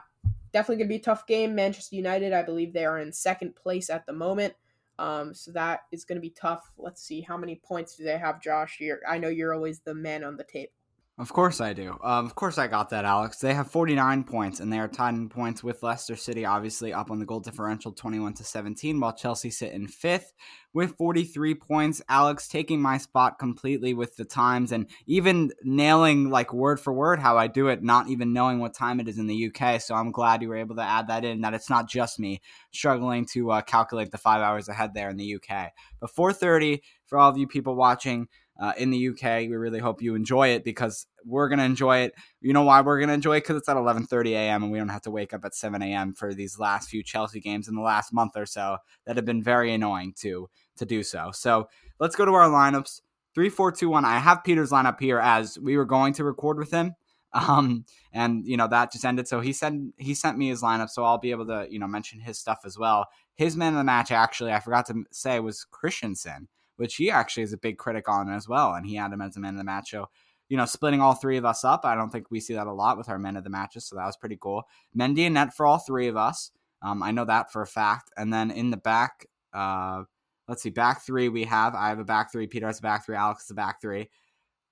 definitely 0.53 0.83
gonna 0.83 0.89
be 0.89 0.97
a 0.97 1.01
tough 1.01 1.27
game. 1.27 1.55
Manchester 1.55 1.97
United, 1.97 2.33
I 2.33 2.43
believe 2.43 2.73
they 2.73 2.87
are 2.87 2.99
in 2.99 3.13
second 3.13 3.55
place 3.55 3.91
at 3.91 4.07
the 4.07 4.13
moment. 4.13 4.55
Um, 5.01 5.33
so 5.33 5.51
that 5.53 5.81
is 5.93 6.05
going 6.05 6.17
to 6.17 6.21
be 6.21 6.35
tough. 6.39 6.71
Let's 6.77 7.03
see 7.03 7.23
how 7.23 7.39
many 7.39 7.59
points 7.65 7.97
do 7.97 8.05
they 8.05 8.19
have, 8.19 8.43
Josh? 8.43 8.77
You're, 8.81 8.99
I 9.09 9.17
know 9.17 9.29
you're 9.31 9.55
always 9.55 9.81
the 9.81 9.95
man 9.95 10.23
on 10.23 10.37
the 10.37 10.45
tape. 10.45 10.73
Of 11.21 11.35
course 11.35 11.61
I 11.61 11.75
do. 11.75 11.99
Um, 12.03 12.25
of 12.25 12.35
course 12.35 12.57
I 12.57 12.67
got 12.67 12.89
that, 12.91 13.05
Alex. 13.05 13.41
They 13.41 13.53
have 13.53 13.71
49 13.71 14.25
points, 14.25 14.59
and 14.59 14.73
they 14.73 14.79
are 14.79 14.89
tied 14.89 15.13
in 15.13 15.29
points 15.29 15.63
with 15.63 15.83
Leicester 15.83 16.17
City, 16.17 16.47
obviously 16.47 16.95
up 16.95 17.11
on 17.11 17.19
the 17.19 17.27
goal 17.27 17.41
differential 17.41 17.93
21 17.93 18.33
to 18.35 18.45
17, 18.45 18.99
while 18.99 19.13
Chelsea 19.13 19.51
sit 19.51 19.75
in 19.75 19.87
fifth 19.87 20.33
with 20.73 20.97
43 20.97 21.57
points. 21.57 22.01
Alex 22.09 22.49
taking 22.49 22.81
my 22.81 22.97
spot 22.97 23.39
completely 23.39 23.93
with 23.93 24.17
the 24.17 24.25
times 24.25 24.73
and 24.73 24.87
even 25.07 25.51
nailing 25.63 26.31
like 26.31 26.55
word 26.55 26.81
for 26.81 26.91
word 26.91 27.21
how 27.21 27.37
I 27.37 27.49
do 27.49 27.69
it, 27.69 27.83
not 27.83 28.09
even 28.09 28.33
knowing 28.33 28.59
what 28.59 28.73
time 28.73 28.99
it 28.99 29.07
is 29.07 29.19
in 29.19 29.27
the 29.27 29.53
UK. 29.53 29.79
So 29.83 29.95
I'm 29.95 30.13
glad 30.13 30.41
you 30.41 30.49
were 30.49 30.57
able 30.57 30.77
to 30.77 30.83
add 30.83 31.09
that 31.09 31.27
in, 31.27 31.43
that 31.43 31.53
it's 31.53 31.69
not 31.69 31.87
just 31.87 32.19
me 32.19 32.41
struggling 32.73 33.27
to 33.35 33.51
uh, 33.51 33.61
calculate 33.61 34.11
the 34.11 34.17
five 34.17 34.41
hours 34.41 34.71
ahead 34.71 34.95
there 34.95 35.11
in 35.11 35.19
the 35.19 35.35
UK. 35.35 35.73
But 36.01 36.15
4:30 36.17 36.81
for 37.05 37.19
all 37.19 37.29
of 37.29 37.37
you 37.37 37.47
people 37.47 37.75
watching 37.75 38.29
uh, 38.61 38.75
in 38.77 38.91
the 38.91 39.09
UK. 39.09 39.49
We 39.49 39.57
really 39.57 39.79
hope 39.79 40.03
you 40.03 40.15
enjoy 40.15 40.49
it 40.49 40.65
because 40.65 41.07
we're 41.25 41.49
gonna 41.49 41.65
enjoy 41.65 41.99
it. 41.99 42.15
You 42.41 42.53
know 42.53 42.63
why 42.63 42.83
we're 42.83 43.01
gonna 43.01 43.15
enjoy 43.15 43.39
it? 43.39 43.41
Because 43.41 43.57
it's 43.57 43.69
at 43.69 43.77
11:30 43.77 44.33
a.m. 44.33 44.63
and 44.63 44.71
we 44.71 44.79
don't 44.79 44.91
have 44.91 45.03
to 45.03 45.11
wake 45.11 45.33
up 45.33 45.45
at 45.45 45.55
7 45.55 45.81
a.m. 45.83 46.13
for 46.13 46.35
these 46.35 46.59
last 46.59 46.91
few 46.91 47.03
Chelsea 47.03 47.41
games 47.41 47.69
in 47.69 47.75
the 47.75 47.81
last 47.81 48.13
month 48.13 48.33
or 48.37 48.47
so 48.47 48.77
that 49.07 49.17
have 49.17 49.25
been 49.25 49.43
very 49.43 49.73
annoying 49.73 50.15
to 50.21 50.49
to 50.77 50.85
do 50.85 51.03
so. 51.03 51.31
So 51.33 51.69
let's 51.99 52.15
go 52.17 52.25
to 52.25 52.33
our 52.33 52.49
lineups. 52.49 53.01
Three, 53.35 53.49
four, 53.49 53.73
two, 53.73 53.89
one. 53.89 54.05
I 54.05 54.19
have 54.19 54.45
Peter's 54.45 54.71
lineup 54.71 55.01
here 55.01 55.21
as 55.21 55.59
we 55.59 55.77
were 55.77 55.85
going 55.85 56.13
to 56.15 56.25
record 56.25 56.59
with 56.59 56.71
him. 56.71 56.95
Um, 57.33 57.85
and 58.13 58.45
you 58.45 58.57
know 58.57 58.67
that 58.67 58.91
just 58.91 59.05
ended. 59.05 59.29
So 59.29 59.39
he 59.39 59.53
sent 59.53 59.95
he 59.99 60.15
sent 60.15 60.37
me 60.37 60.49
his 60.49 60.63
lineup, 60.63 60.91
so 60.91 61.05
I'll 61.05 61.17
be 61.17 61.31
able 61.31 61.47
to 61.47 61.69
you 61.71 61.79
know 61.79 61.87
mention 61.87 62.19
his 62.19 62.41
stuff 62.41 62.63
as 62.65 62.77
well. 62.77 63.07
His 63.37 63.57
man 63.57 63.73
of 63.75 63.79
the 63.79 63.85
match, 63.85 64.11
actually, 64.11 64.53
I 64.53 64.59
forgot 64.59 64.87
to 64.87 65.05
say 65.13 65.39
was 65.39 65.65
Christensen 65.65 66.49
which 66.81 66.97
he 66.97 67.11
actually 67.11 67.43
is 67.43 67.53
a 67.53 67.59
big 67.59 67.77
critic 67.77 68.09
on 68.09 68.33
as 68.33 68.49
well. 68.49 68.73
And 68.73 68.87
he 68.87 68.95
had 68.95 69.13
him 69.13 69.21
as 69.21 69.37
a 69.37 69.41
man 69.41 69.53
of 69.53 69.59
the 69.59 69.65
match. 69.65 69.91
So, 69.91 70.09
you 70.49 70.57
know, 70.57 70.65
splitting 70.65 71.03
all 71.03 71.13
three 71.13 71.37
of 71.37 71.45
us 71.45 71.63
up, 71.63 71.85
I 71.85 71.95
don't 71.95 72.09
think 72.09 72.31
we 72.31 72.41
see 72.41 72.55
that 72.55 72.67
a 72.67 72.73
lot 72.73 72.97
with 72.97 73.11
our 73.11 73.19
men 73.19 73.37
of 73.37 73.45
the 73.45 73.51
matches. 73.51 73.85
So 73.85 73.97
that 73.97 74.07
was 74.07 74.17
pretty 74.17 74.39
cool. 74.41 74.63
Mendy 74.99 75.27
and 75.27 75.35
net 75.35 75.53
for 75.55 75.67
all 75.67 75.77
three 75.77 76.09
of 76.09 76.17
us. 76.17 76.53
Um, 76.81 77.03
I 77.03 77.11
know 77.11 77.27
that 77.27 77.53
for 77.53 77.61
a 77.61 77.67
fact. 77.67 78.11
And 78.17 78.33
then 78.33 78.51
in 78.51 78.71
the 78.71 78.79
back, 78.79 79.27
uh, 79.53 80.05
let's 80.49 80.63
see, 80.63 80.71
back 80.71 81.05
three 81.05 81.29
we 81.29 81.45
have. 81.45 81.75
I 81.75 81.91
have 81.91 81.99
a 81.99 82.05
back 82.05 82.33
three. 82.33 82.47
Peter 82.47 82.67
has 82.67 82.79
a 82.79 82.83
back 82.83 83.05
three. 83.05 83.15
Alex 83.15 83.45
has 83.45 83.51
a 83.51 83.55
back 83.55 83.83
three. 83.83 84.09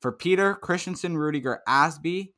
For 0.00 0.10
Peter, 0.10 0.54
Christensen, 0.54 1.18
Rudiger, 1.18 1.60
Azpi. 1.68 2.32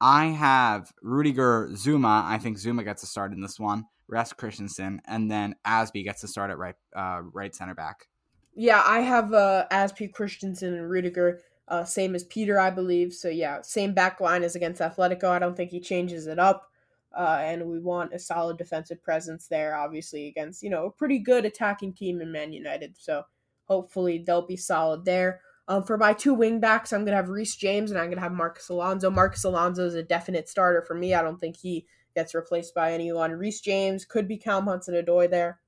I 0.00 0.28
have 0.28 0.90
Rudiger, 1.02 1.68
Zouma. 1.72 2.24
I 2.24 2.38
think 2.38 2.56
Zouma 2.56 2.82
gets 2.82 3.02
a 3.02 3.06
start 3.06 3.34
in 3.34 3.42
this 3.42 3.60
one. 3.60 3.84
Rest 4.08 4.38
Christensen, 4.38 5.02
and 5.06 5.30
then 5.30 5.54
Azpi 5.66 6.02
gets 6.02 6.22
to 6.22 6.28
start 6.28 6.50
at 6.50 6.58
right, 6.58 6.74
uh, 6.96 7.20
right 7.32 7.54
center 7.54 7.74
back. 7.74 8.08
Yeah, 8.54 8.82
I 8.84 9.00
have 9.00 9.32
uh, 9.32 9.66
Azpi 9.72 10.12
Christensen 10.12 10.74
and 10.74 10.90
Rudiger, 10.90 11.40
uh, 11.68 11.84
same 11.84 12.14
as 12.14 12.24
Peter, 12.24 12.60
I 12.60 12.70
believe. 12.70 13.14
So 13.14 13.28
yeah, 13.28 13.62
same 13.62 13.94
back 13.94 14.20
line 14.20 14.42
as 14.42 14.54
against 14.54 14.82
Atletico. 14.82 15.24
I 15.24 15.38
don't 15.38 15.56
think 15.56 15.70
he 15.70 15.80
changes 15.80 16.26
it 16.26 16.38
up. 16.38 16.68
Uh, 17.16 17.38
and 17.42 17.66
we 17.66 17.78
want 17.78 18.14
a 18.14 18.18
solid 18.18 18.56
defensive 18.56 19.02
presence 19.02 19.46
there, 19.46 19.76
obviously, 19.76 20.28
against, 20.28 20.62
you 20.62 20.70
know, 20.70 20.86
a 20.86 20.90
pretty 20.90 21.18
good 21.18 21.44
attacking 21.44 21.92
team 21.92 22.20
in 22.22 22.32
Man 22.32 22.52
United. 22.52 22.94
So 22.98 23.24
hopefully 23.64 24.22
they'll 24.26 24.46
be 24.46 24.56
solid 24.56 25.04
there. 25.04 25.40
Um, 25.68 25.84
for 25.84 25.96
my 25.96 26.12
two 26.12 26.34
wing 26.34 26.58
backs, 26.58 26.92
I'm 26.92 27.00
going 27.00 27.12
to 27.12 27.16
have 27.16 27.28
Reece 27.28 27.56
James 27.56 27.90
and 27.90 28.00
I'm 28.00 28.06
going 28.06 28.16
to 28.16 28.22
have 28.22 28.32
Marcos 28.32 28.68
Alonso. 28.68 29.10
Marcos 29.10 29.44
Alonso 29.44 29.86
is 29.86 29.94
a 29.94 30.02
definite 30.02 30.48
starter 30.48 30.82
for 30.82 30.94
me. 30.94 31.14
I 31.14 31.22
don't 31.22 31.38
think 31.38 31.56
he 31.56 31.86
gets 32.14 32.34
replaced 32.34 32.74
by 32.74 32.92
anyone. 32.92 33.32
Reece 33.32 33.60
James 33.60 34.04
could 34.04 34.26
be 34.26 34.36
Callum 34.36 34.66
Hudson-Odoi 34.66 35.30
there. 35.30 35.60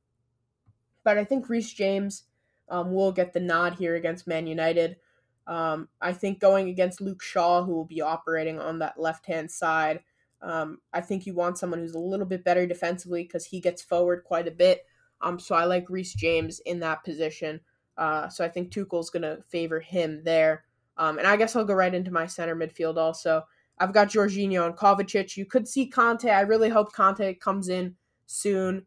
But 1.05 1.19
I 1.19 1.25
think 1.25 1.49
Reece 1.49 1.73
James 1.73 2.25
um, 2.69 2.93
will 2.93 3.13
get 3.13 3.33
the 3.33 3.41
nod 3.41 3.75
here 3.75 3.95
against 3.95 4.27
Man 4.27 4.47
United. 4.47 4.97
Um, 5.47 5.89
I 6.01 6.13
think 6.13 6.41
going 6.41 6.69
against 6.69 7.01
Luke 7.01 7.23
Shaw, 7.23 7.65
who 7.65 7.75
will 7.75 7.85
be 7.85 8.01
operating 8.01 8.59
on 8.59 8.79
that 8.79 8.99
left 8.99 9.27
hand 9.27 9.51
side, 9.51 10.01
um, 10.41 10.79
I 10.93 11.01
think 11.01 11.27
you 11.27 11.35
want 11.35 11.59
someone 11.59 11.81
who's 11.81 11.95
a 11.95 11.99
little 11.99 12.27
bit 12.27 12.45
better 12.45 12.67
defensively 12.67 13.23
because 13.23 13.47
he 13.47 13.61
gets 13.61 13.83
forward 13.83 14.25
quite 14.25 14.49
a 14.49 14.53
bit. 14.53 14.85
Um, 15.21 15.39
so 15.39 15.55
I 15.55 15.65
like 15.65 15.89
Reece 15.89 16.15
James 16.15 16.61
in 16.61 16.81
that 16.81 17.05
position. 17.05 17.61
Uh, 17.97 18.29
so 18.29 18.45
I 18.45 18.49
think 18.49 18.71
Tuchel's 18.71 19.11
going 19.11 19.23
to 19.23 19.43
favor 19.49 19.81
him 19.81 20.23
there. 20.25 20.65
Um, 20.97 21.19
and 21.19 21.27
I 21.27 21.37
guess 21.37 21.57
I'll 21.57 21.65
go 21.65 21.75
right 21.75 21.95
into 21.95 22.11
my 22.11 22.27
center 22.27 22.55
midfield 22.55 22.97
also. 22.97 23.45
I've 23.79 23.93
got 23.93 24.09
Jorginho 24.09 24.67
and 24.67 24.77
Kovacic. 24.77 25.37
You 25.37 25.47
could 25.47 25.67
see 25.67 25.91
Kanté. 25.91 26.31
I 26.31 26.43
really 26.43 26.69
hope 26.69 26.93
Kanté 26.93 27.39
comes 27.39 27.69
in 27.69 27.97
soon 28.27 28.87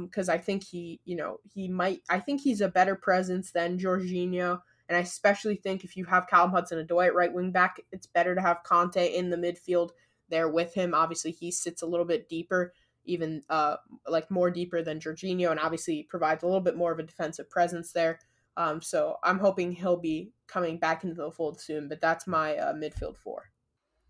because 0.00 0.28
um, 0.28 0.34
I 0.34 0.38
think 0.38 0.64
he, 0.64 1.00
you 1.04 1.14
know, 1.14 1.38
he 1.54 1.68
might. 1.68 2.00
I 2.10 2.18
think 2.18 2.40
he's 2.40 2.60
a 2.60 2.68
better 2.68 2.96
presence 2.96 3.52
than 3.52 3.78
Jorginho, 3.78 4.60
and 4.88 4.96
I 4.96 5.00
especially 5.00 5.54
think 5.54 5.84
if 5.84 5.96
you 5.96 6.04
have 6.06 6.26
Callum 6.26 6.50
Hudson-Odoi 6.50 7.06
at 7.06 7.14
right 7.14 7.32
wing 7.32 7.52
back, 7.52 7.80
it's 7.92 8.06
better 8.06 8.34
to 8.34 8.40
have 8.40 8.64
Kanté 8.64 9.14
in 9.14 9.30
the 9.30 9.36
midfield 9.36 9.90
there 10.30 10.48
with 10.48 10.74
him. 10.74 10.94
Obviously, 10.94 11.30
he 11.30 11.52
sits 11.52 11.82
a 11.82 11.86
little 11.86 12.06
bit 12.06 12.28
deeper, 12.28 12.72
even 13.04 13.42
uh, 13.48 13.76
like 14.08 14.30
more 14.32 14.50
deeper 14.50 14.82
than 14.82 14.98
Jorginho, 14.98 15.52
and 15.52 15.60
obviously 15.60 16.06
provides 16.10 16.42
a 16.42 16.46
little 16.46 16.60
bit 16.60 16.76
more 16.76 16.90
of 16.90 16.98
a 16.98 17.04
defensive 17.04 17.48
presence 17.48 17.92
there. 17.92 18.18
Um, 18.56 18.82
so 18.82 19.18
I'm 19.22 19.38
hoping 19.38 19.70
he'll 19.70 20.00
be 20.00 20.32
coming 20.48 20.78
back 20.78 21.04
into 21.04 21.14
the 21.14 21.30
fold 21.30 21.60
soon. 21.60 21.88
But 21.88 22.00
that's 22.00 22.26
my 22.26 22.56
uh, 22.56 22.72
midfield 22.74 23.16
four. 23.16 23.44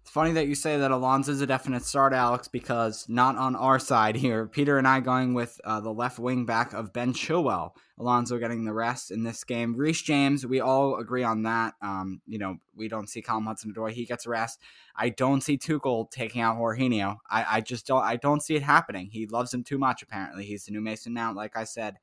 It's 0.09 0.15
funny 0.15 0.33
that 0.33 0.49
you 0.49 0.55
say 0.55 0.79
that 0.79 0.91
Alonso's 0.91 1.43
a 1.43 1.47
definite 1.47 1.85
start, 1.85 2.15
Alex, 2.15 2.49
because 2.49 3.07
not 3.11 3.37
on 3.37 3.55
our 3.55 3.79
side 3.79 4.17
here. 4.17 4.47
Peter 4.47 4.79
and 4.79 4.89
I 4.89 5.01
going 5.01 5.35
with 5.35 5.61
uh, 5.65 5.81
the 5.81 5.93
left 5.93 6.19
wing 6.19 6.47
back 6.47 6.73
of 6.73 6.95
Ben 6.95 7.13
Chilwell. 7.13 7.73
Alonso 7.99 8.39
getting 8.39 8.65
the 8.65 8.73
rest 8.73 9.11
in 9.11 9.23
this 9.23 9.45
game. 9.45 9.77
Reece 9.77 10.01
James, 10.01 10.47
we 10.47 10.61
all 10.61 10.97
agree 10.97 11.25
on 11.25 11.43
that. 11.43 11.75
Um, 11.83 12.23
you 12.27 12.39
know, 12.39 12.57
we 12.75 12.89
don't 12.89 13.07
see 13.07 13.21
Callum 13.21 13.45
Hudson-Odoi. 13.45 13.93
He 13.93 14.07
gets 14.07 14.25
a 14.25 14.31
rest. 14.31 14.63
I 14.97 15.11
don't 15.11 15.43
see 15.43 15.59
Tuchel 15.59 16.11
taking 16.11 16.41
out 16.41 16.57
Jorginho. 16.57 17.19
I, 17.29 17.57
I 17.57 17.61
just 17.61 17.87
don't. 17.87 18.03
I 18.03 18.17
don't 18.17 18.43
see 18.43 18.57
it 18.57 18.63
happening. 18.63 19.11
He 19.13 19.27
loves 19.27 19.53
him 19.53 19.63
too 19.63 19.77
much. 19.77 20.01
Apparently, 20.01 20.47
he's 20.47 20.65
the 20.65 20.73
new 20.73 20.81
Mason 20.81 21.13
Mount. 21.13 21.37
Like 21.37 21.55
I 21.55 21.65
said, 21.65 21.99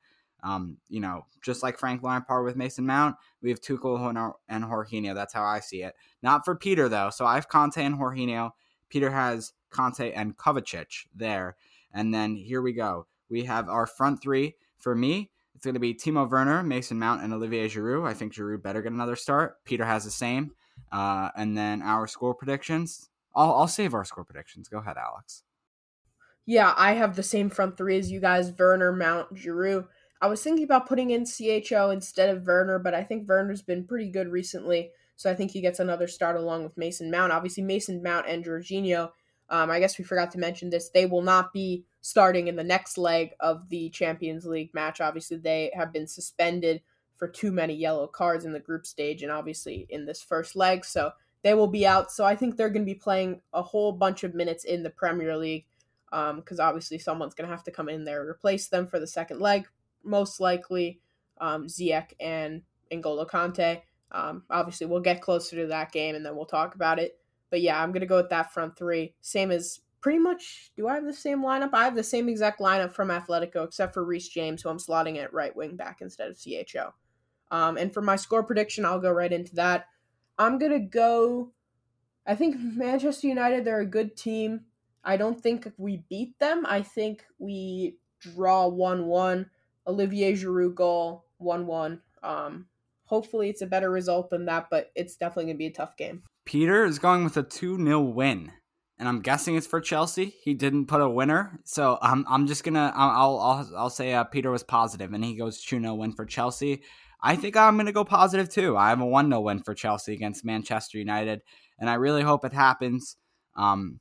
um, 0.46 0.76
you 0.88 1.00
know, 1.00 1.26
just 1.42 1.62
like 1.62 1.78
Frank 1.78 2.02
Lampard 2.04 2.44
with 2.44 2.56
Mason 2.56 2.86
Mount, 2.86 3.16
we 3.42 3.50
have 3.50 3.60
Tuchel 3.60 4.34
and 4.48 4.64
Jorginho. 4.64 5.14
That's 5.14 5.34
how 5.34 5.42
I 5.42 5.58
see 5.58 5.82
it. 5.82 5.94
Not 6.22 6.44
for 6.44 6.54
Peter 6.54 6.88
though. 6.88 7.10
So 7.10 7.26
I 7.26 7.34
have 7.34 7.48
Kanté 7.48 7.78
and 7.78 7.98
Jorginho. 7.98 8.52
Peter 8.88 9.10
has 9.10 9.52
Kanté 9.72 10.12
and 10.14 10.36
Kovacic 10.36 11.06
there. 11.14 11.56
And 11.92 12.14
then 12.14 12.36
here 12.36 12.62
we 12.62 12.72
go. 12.72 13.06
We 13.28 13.44
have 13.44 13.68
our 13.68 13.86
front 13.86 14.22
three. 14.22 14.54
For 14.78 14.94
me, 14.94 15.30
it's 15.56 15.64
going 15.64 15.74
to 15.74 15.80
be 15.80 15.94
Timo 15.94 16.30
Werner, 16.30 16.62
Mason 16.62 16.98
Mount, 16.98 17.22
and 17.22 17.32
Olivier 17.32 17.68
Giroud. 17.68 18.06
I 18.06 18.14
think 18.14 18.32
Giroud 18.32 18.62
better 18.62 18.82
get 18.82 18.92
another 18.92 19.16
start. 19.16 19.64
Peter 19.64 19.84
has 19.84 20.04
the 20.04 20.10
same. 20.10 20.52
Uh, 20.92 21.30
and 21.36 21.56
then 21.58 21.82
our 21.82 22.06
score 22.06 22.34
predictions. 22.34 23.10
I'll, 23.34 23.52
I'll 23.52 23.68
save 23.68 23.94
our 23.94 24.04
score 24.04 24.24
predictions. 24.24 24.68
Go 24.68 24.78
ahead, 24.78 24.96
Alex. 24.96 25.42
Yeah, 26.44 26.72
I 26.76 26.92
have 26.92 27.16
the 27.16 27.24
same 27.24 27.50
front 27.50 27.76
three 27.76 27.98
as 27.98 28.12
you 28.12 28.20
guys 28.20 28.52
Werner, 28.56 28.92
Mount, 28.92 29.34
Giroud. 29.34 29.88
I 30.20 30.28
was 30.28 30.42
thinking 30.42 30.64
about 30.64 30.86
putting 30.86 31.10
in 31.10 31.26
CHO 31.26 31.90
instead 31.90 32.30
of 32.30 32.46
Werner, 32.46 32.78
but 32.78 32.94
I 32.94 33.02
think 33.02 33.28
Werner's 33.28 33.62
been 33.62 33.84
pretty 33.84 34.10
good 34.10 34.28
recently, 34.28 34.90
so 35.16 35.30
I 35.30 35.34
think 35.34 35.50
he 35.50 35.60
gets 35.60 35.78
another 35.78 36.06
start 36.06 36.36
along 36.36 36.64
with 36.64 36.76
Mason 36.76 37.10
Mount. 37.10 37.32
Obviously, 37.32 37.62
Mason 37.62 38.02
Mount 38.02 38.26
and 38.26 38.44
Jorginho, 38.44 39.10
um, 39.50 39.70
I 39.70 39.78
guess 39.78 39.98
we 39.98 40.04
forgot 40.04 40.30
to 40.32 40.38
mention 40.38 40.70
this, 40.70 40.88
they 40.88 41.06
will 41.06 41.22
not 41.22 41.52
be 41.52 41.84
starting 42.00 42.48
in 42.48 42.56
the 42.56 42.64
next 42.64 42.98
leg 42.98 43.30
of 43.40 43.68
the 43.68 43.90
Champions 43.90 44.46
League 44.46 44.72
match. 44.74 45.00
Obviously, 45.00 45.36
they 45.36 45.70
have 45.74 45.92
been 45.92 46.06
suspended 46.06 46.80
for 47.16 47.28
too 47.28 47.50
many 47.50 47.74
yellow 47.74 48.06
cards 48.06 48.44
in 48.44 48.52
the 48.52 48.60
group 48.60 48.86
stage 48.86 49.22
and 49.22 49.32
obviously 49.32 49.86
in 49.88 50.04
this 50.04 50.22
first 50.22 50.54
leg. 50.54 50.84
So 50.84 51.12
they 51.42 51.54
will 51.54 51.66
be 51.66 51.86
out. 51.86 52.12
So 52.12 52.24
I 52.24 52.36
think 52.36 52.56
they're 52.56 52.70
going 52.70 52.84
to 52.84 52.92
be 52.92 52.98
playing 52.98 53.40
a 53.52 53.62
whole 53.62 53.92
bunch 53.92 54.24
of 54.24 54.34
minutes 54.34 54.64
in 54.64 54.82
the 54.82 54.90
Premier 54.90 55.36
League 55.36 55.66
because 56.10 56.60
um, 56.60 56.66
obviously 56.66 56.98
someone's 56.98 57.34
going 57.34 57.48
to 57.48 57.54
have 57.54 57.64
to 57.64 57.70
come 57.70 57.88
in 57.88 58.04
there 58.04 58.20
and 58.20 58.28
replace 58.28 58.68
them 58.68 58.86
for 58.86 59.00
the 59.00 59.06
second 59.06 59.40
leg. 59.40 59.66
Most 60.06 60.40
likely 60.40 61.00
um, 61.40 61.66
and 62.20 62.62
N'Golo 62.92 63.28
Kante. 63.28 63.82
Um, 64.12 64.44
obviously, 64.48 64.86
we'll 64.86 65.00
get 65.00 65.20
closer 65.20 65.56
to 65.56 65.66
that 65.66 65.92
game 65.92 66.14
and 66.14 66.24
then 66.24 66.36
we'll 66.36 66.46
talk 66.46 66.74
about 66.74 66.98
it. 66.98 67.18
But 67.50 67.60
yeah, 67.60 67.82
I'm 67.82 67.92
going 67.92 68.00
to 68.00 68.06
go 68.06 68.16
with 68.16 68.30
that 68.30 68.52
front 68.52 68.76
three. 68.76 69.14
Same 69.20 69.50
as 69.50 69.80
pretty 70.00 70.18
much. 70.18 70.70
Do 70.76 70.88
I 70.88 70.94
have 70.94 71.04
the 71.04 71.12
same 71.12 71.42
lineup? 71.42 71.70
I 71.72 71.84
have 71.84 71.96
the 71.96 72.02
same 72.02 72.28
exact 72.28 72.60
lineup 72.60 72.92
from 72.92 73.08
Atletico, 73.08 73.64
except 73.64 73.94
for 73.94 74.04
Reece 74.04 74.28
James, 74.28 74.62
who 74.62 74.68
I'm 74.68 74.78
slotting 74.78 75.16
at 75.22 75.32
right 75.32 75.54
wing 75.54 75.76
back 75.76 75.98
instead 76.00 76.30
of 76.30 76.38
CHO. 76.38 76.94
Um, 77.50 77.76
and 77.76 77.92
for 77.92 78.02
my 78.02 78.16
score 78.16 78.42
prediction, 78.42 78.84
I'll 78.84 79.00
go 79.00 79.10
right 79.10 79.32
into 79.32 79.54
that. 79.56 79.86
I'm 80.38 80.58
going 80.58 80.72
to 80.72 80.80
go. 80.80 81.52
I 82.26 82.34
think 82.34 82.56
Manchester 82.58 83.28
United, 83.28 83.64
they're 83.64 83.80
a 83.80 83.86
good 83.86 84.16
team. 84.16 84.62
I 85.04 85.16
don't 85.16 85.40
think 85.40 85.72
we 85.76 86.04
beat 86.08 86.38
them. 86.38 86.66
I 86.66 86.82
think 86.82 87.24
we 87.38 87.96
draw 88.20 88.66
1 88.66 89.06
1. 89.06 89.50
Olivier 89.86 90.32
Giroud 90.32 90.74
goal, 90.74 91.24
1 91.38 91.66
1. 91.66 92.00
Um, 92.22 92.66
hopefully, 93.04 93.48
it's 93.48 93.62
a 93.62 93.66
better 93.66 93.90
result 93.90 94.30
than 94.30 94.46
that, 94.46 94.68
but 94.70 94.90
it's 94.94 95.16
definitely 95.16 95.44
going 95.44 95.56
to 95.56 95.58
be 95.58 95.66
a 95.66 95.72
tough 95.72 95.96
game. 95.96 96.22
Peter 96.44 96.84
is 96.84 96.98
going 96.98 97.24
with 97.24 97.36
a 97.36 97.42
2 97.42 97.82
0 97.82 98.00
win. 98.00 98.52
And 98.98 99.08
I'm 99.08 99.20
guessing 99.20 99.56
it's 99.56 99.66
for 99.66 99.80
Chelsea. 99.80 100.34
He 100.42 100.54
didn't 100.54 100.86
put 100.86 101.02
a 101.02 101.08
winner, 101.08 101.60
so 101.64 101.98
I'm 102.00 102.24
I'm 102.30 102.46
just 102.46 102.64
gonna 102.64 102.92
I'll 102.96 103.38
I'll 103.38 103.70
I'll 103.76 103.90
say 103.90 104.14
uh, 104.14 104.24
Peter 104.24 104.50
was 104.50 104.62
positive, 104.62 105.12
and 105.12 105.22
he 105.22 105.36
goes 105.36 105.62
2 105.62 105.80
0 105.80 105.94
win 105.96 106.12
for 106.12 106.24
Chelsea. 106.24 106.80
I 107.20 107.36
think 107.36 107.58
I'm 107.58 107.76
gonna 107.76 107.92
go 107.92 108.04
positive 108.04 108.48
too. 108.48 108.74
I 108.74 108.88
have 108.88 109.02
a 109.02 109.06
1 109.06 109.28
0 109.28 109.40
win 109.42 109.62
for 109.62 109.74
Chelsea 109.74 110.14
against 110.14 110.46
Manchester 110.46 110.96
United, 110.96 111.42
and 111.78 111.90
I 111.90 111.94
really 111.94 112.22
hope 112.22 112.46
it 112.46 112.54
happens. 112.54 113.16
Um, 113.54 114.00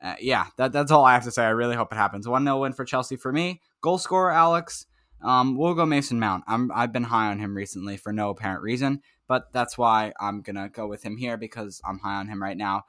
uh, 0.00 0.14
yeah, 0.20 0.46
that, 0.56 0.70
that's 0.70 0.92
all 0.92 1.04
I 1.04 1.14
have 1.14 1.24
to 1.24 1.32
say. 1.32 1.44
I 1.44 1.48
really 1.48 1.74
hope 1.74 1.92
it 1.92 1.96
happens. 1.96 2.28
1 2.28 2.44
0 2.44 2.60
win 2.60 2.72
for 2.72 2.84
Chelsea 2.84 3.16
for 3.16 3.32
me. 3.32 3.60
Goal 3.80 3.98
scorer, 3.98 4.30
Alex. 4.30 4.86
Um, 5.22 5.56
we'll 5.56 5.74
go 5.74 5.84
Mason 5.86 6.20
Mount. 6.20 6.44
I'm, 6.46 6.70
I've 6.74 6.92
been 6.92 7.04
high 7.04 7.30
on 7.30 7.38
him 7.38 7.56
recently 7.56 7.96
for 7.96 8.12
no 8.12 8.30
apparent 8.30 8.62
reason, 8.62 9.02
but 9.26 9.52
that's 9.52 9.76
why 9.76 10.12
I'm 10.20 10.42
going 10.42 10.56
to 10.56 10.68
go 10.68 10.86
with 10.86 11.02
him 11.02 11.16
here 11.16 11.36
because 11.36 11.80
I'm 11.84 11.98
high 11.98 12.16
on 12.16 12.28
him 12.28 12.42
right 12.42 12.56
now 12.56 12.84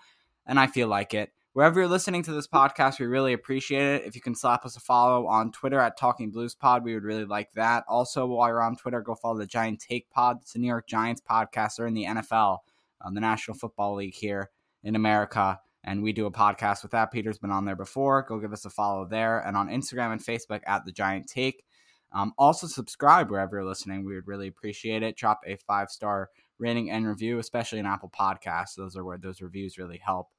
and 0.46 0.60
I 0.60 0.68
feel 0.68 0.88
like 0.88 1.14
it. 1.14 1.32
Wherever 1.54 1.80
you're 1.80 1.90
listening 1.90 2.22
to 2.24 2.32
this 2.32 2.48
podcast, 2.48 3.00
we 3.00 3.08
really 3.08 3.34
appreciate 3.34 3.96
it. 3.96 4.06
If 4.06 4.16
you 4.16 4.22
can 4.22 4.36
slap 4.36 4.66
us 4.66 4.78
a 4.78 4.80
follow 4.80 5.26
on 5.26 5.52
Twitter 5.52 5.80
at 5.80 5.98
Talking 5.98 6.30
Blues 6.30 6.54
Pod, 6.54 6.84
we 6.84 6.94
would 6.94 7.04
really 7.04 7.26
like 7.26 7.52
that. 7.54 7.84
Also, 7.88 8.28
while 8.28 8.48
you're 8.48 8.62
on 8.62 8.76
Twitter, 8.76 9.02
go 9.02 9.16
follow 9.16 9.38
the 9.38 9.48
Giant 9.48 9.80
Take 9.80 10.10
Pod. 10.12 10.38
It's 10.42 10.56
a 10.56 10.60
New 10.60 10.68
York 10.68 10.88
Giants 10.88 11.22
podcast. 11.28 11.78
They're 11.78 11.88
in 11.88 11.96
the 11.96 12.06
NFL, 12.06 12.60
um, 13.02 13.16
the 13.16 13.22
National 13.22 13.58
Football 13.58 13.96
League 13.96 14.16
here 14.16 14.52
in 14.84 14.96
America 14.96 15.60
and 15.84 16.04
we 16.04 16.14
do 16.14 16.26
a 16.26 16.32
podcast 16.32 16.84
with 16.84 16.92
that. 16.92 17.12
Peter's 17.12 17.38
been 17.38 17.52
on 17.52 17.66
there 17.66 17.76
before. 17.76 18.24
Go 18.24 18.40
give 18.40 18.54
us 18.54 18.66
a 18.66 18.70
follow 18.70 19.06
there 19.06 19.40
and 19.40 19.56
on 19.56 19.70
Instagram 19.70 20.12
and 20.12 20.24
Facebook 20.24 20.62
at 20.68 20.86
the 20.86 20.92
Giant 20.92 21.28
Take. 21.28 21.66
Um, 22.12 22.34
also, 22.38 22.68
subscribe 22.68 23.30
wherever 23.30 23.58
you're 23.58 23.66
listening. 23.66 24.04
We 24.04 24.16
would 24.16 24.28
really 24.28 24.48
appreciate 24.48 25.04
it. 25.04 25.16
Drop 25.16 25.42
a 25.46 25.56
five 25.58 25.90
star 25.90 26.30
rating 26.58 26.92
and 26.92 27.08
review, 27.08 27.40
especially 27.40 27.80
in 27.80 27.86
Apple 27.86 28.12
Podcasts. 28.18 28.76
Those 28.76 28.98
are 28.98 29.04
where 29.04 29.18
those 29.18 29.42
reviews 29.42 29.78
really 29.78 30.00
help. 30.04 30.30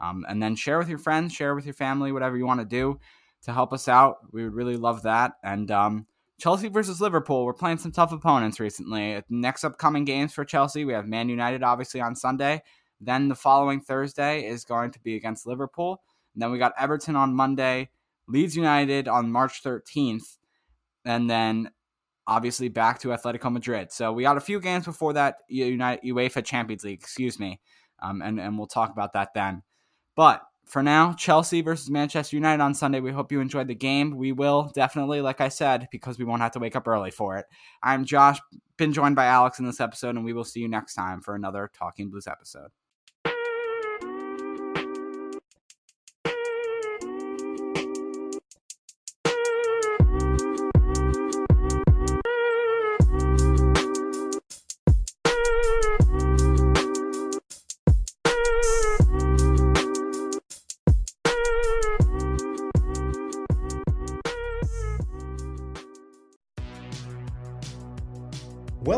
Um, 0.00 0.24
and 0.28 0.42
then 0.42 0.56
share 0.56 0.78
with 0.78 0.88
your 0.88 0.98
friends, 0.98 1.32
share 1.32 1.54
with 1.54 1.64
your 1.64 1.74
family, 1.74 2.12
whatever 2.12 2.36
you 2.36 2.46
want 2.46 2.60
to 2.60 2.66
do 2.66 3.00
to 3.42 3.52
help 3.52 3.72
us 3.72 3.88
out. 3.88 4.18
We 4.32 4.44
would 4.44 4.54
really 4.54 4.76
love 4.76 5.02
that. 5.02 5.32
And 5.42 5.70
um, 5.70 6.06
Chelsea 6.38 6.68
versus 6.68 7.00
Liverpool. 7.00 7.44
We're 7.44 7.54
playing 7.54 7.78
some 7.78 7.92
tough 7.92 8.12
opponents 8.12 8.60
recently. 8.60 9.22
Next 9.30 9.64
upcoming 9.64 10.04
games 10.04 10.34
for 10.34 10.44
Chelsea, 10.44 10.84
we 10.84 10.92
have 10.92 11.06
Man 11.06 11.28
United 11.28 11.62
obviously 11.62 12.00
on 12.00 12.14
Sunday. 12.14 12.62
Then 13.00 13.28
the 13.28 13.34
following 13.34 13.80
Thursday 13.80 14.46
is 14.46 14.64
going 14.64 14.90
to 14.92 15.00
be 15.00 15.16
against 15.16 15.46
Liverpool. 15.46 16.02
And 16.34 16.42
then 16.42 16.50
we 16.50 16.58
got 16.58 16.74
Everton 16.78 17.16
on 17.16 17.34
Monday, 17.34 17.88
Leeds 18.28 18.56
United 18.56 19.08
on 19.08 19.32
March 19.32 19.62
13th, 19.62 20.36
and 21.06 21.30
then 21.30 21.70
obviously 22.26 22.68
back 22.68 22.98
to 23.00 23.08
Atletico 23.08 23.50
Madrid. 23.50 23.92
So 23.92 24.12
we 24.12 24.24
got 24.24 24.36
a 24.36 24.40
few 24.40 24.60
games 24.60 24.84
before 24.84 25.14
that 25.14 25.36
United, 25.48 26.04
UEFA 26.04 26.44
Champions 26.44 26.84
League, 26.84 27.00
excuse 27.00 27.38
me, 27.38 27.60
um, 28.02 28.20
and 28.20 28.38
and 28.38 28.58
we'll 28.58 28.66
talk 28.66 28.90
about 28.92 29.14
that 29.14 29.32
then. 29.34 29.62
But 30.16 30.42
for 30.66 30.82
now, 30.82 31.12
Chelsea 31.12 31.60
versus 31.60 31.88
Manchester 31.88 32.36
United 32.36 32.60
on 32.60 32.74
Sunday. 32.74 32.98
We 32.98 33.12
hope 33.12 33.30
you 33.30 33.40
enjoyed 33.40 33.68
the 33.68 33.74
game. 33.74 34.16
We 34.16 34.32
will 34.32 34.72
definitely, 34.74 35.20
like 35.20 35.40
I 35.40 35.48
said, 35.48 35.86
because 35.92 36.18
we 36.18 36.24
won't 36.24 36.42
have 36.42 36.52
to 36.52 36.58
wake 36.58 36.74
up 36.74 36.88
early 36.88 37.12
for 37.12 37.38
it. 37.38 37.46
I'm 37.84 38.04
Josh, 38.04 38.40
been 38.76 38.92
joined 38.92 39.14
by 39.14 39.26
Alex 39.26 39.60
in 39.60 39.66
this 39.66 39.80
episode, 39.80 40.16
and 40.16 40.24
we 40.24 40.32
will 40.32 40.44
see 40.44 40.60
you 40.60 40.68
next 40.68 40.94
time 40.94 41.20
for 41.20 41.36
another 41.36 41.70
Talking 41.72 42.10
Blues 42.10 42.26
episode. 42.26 42.70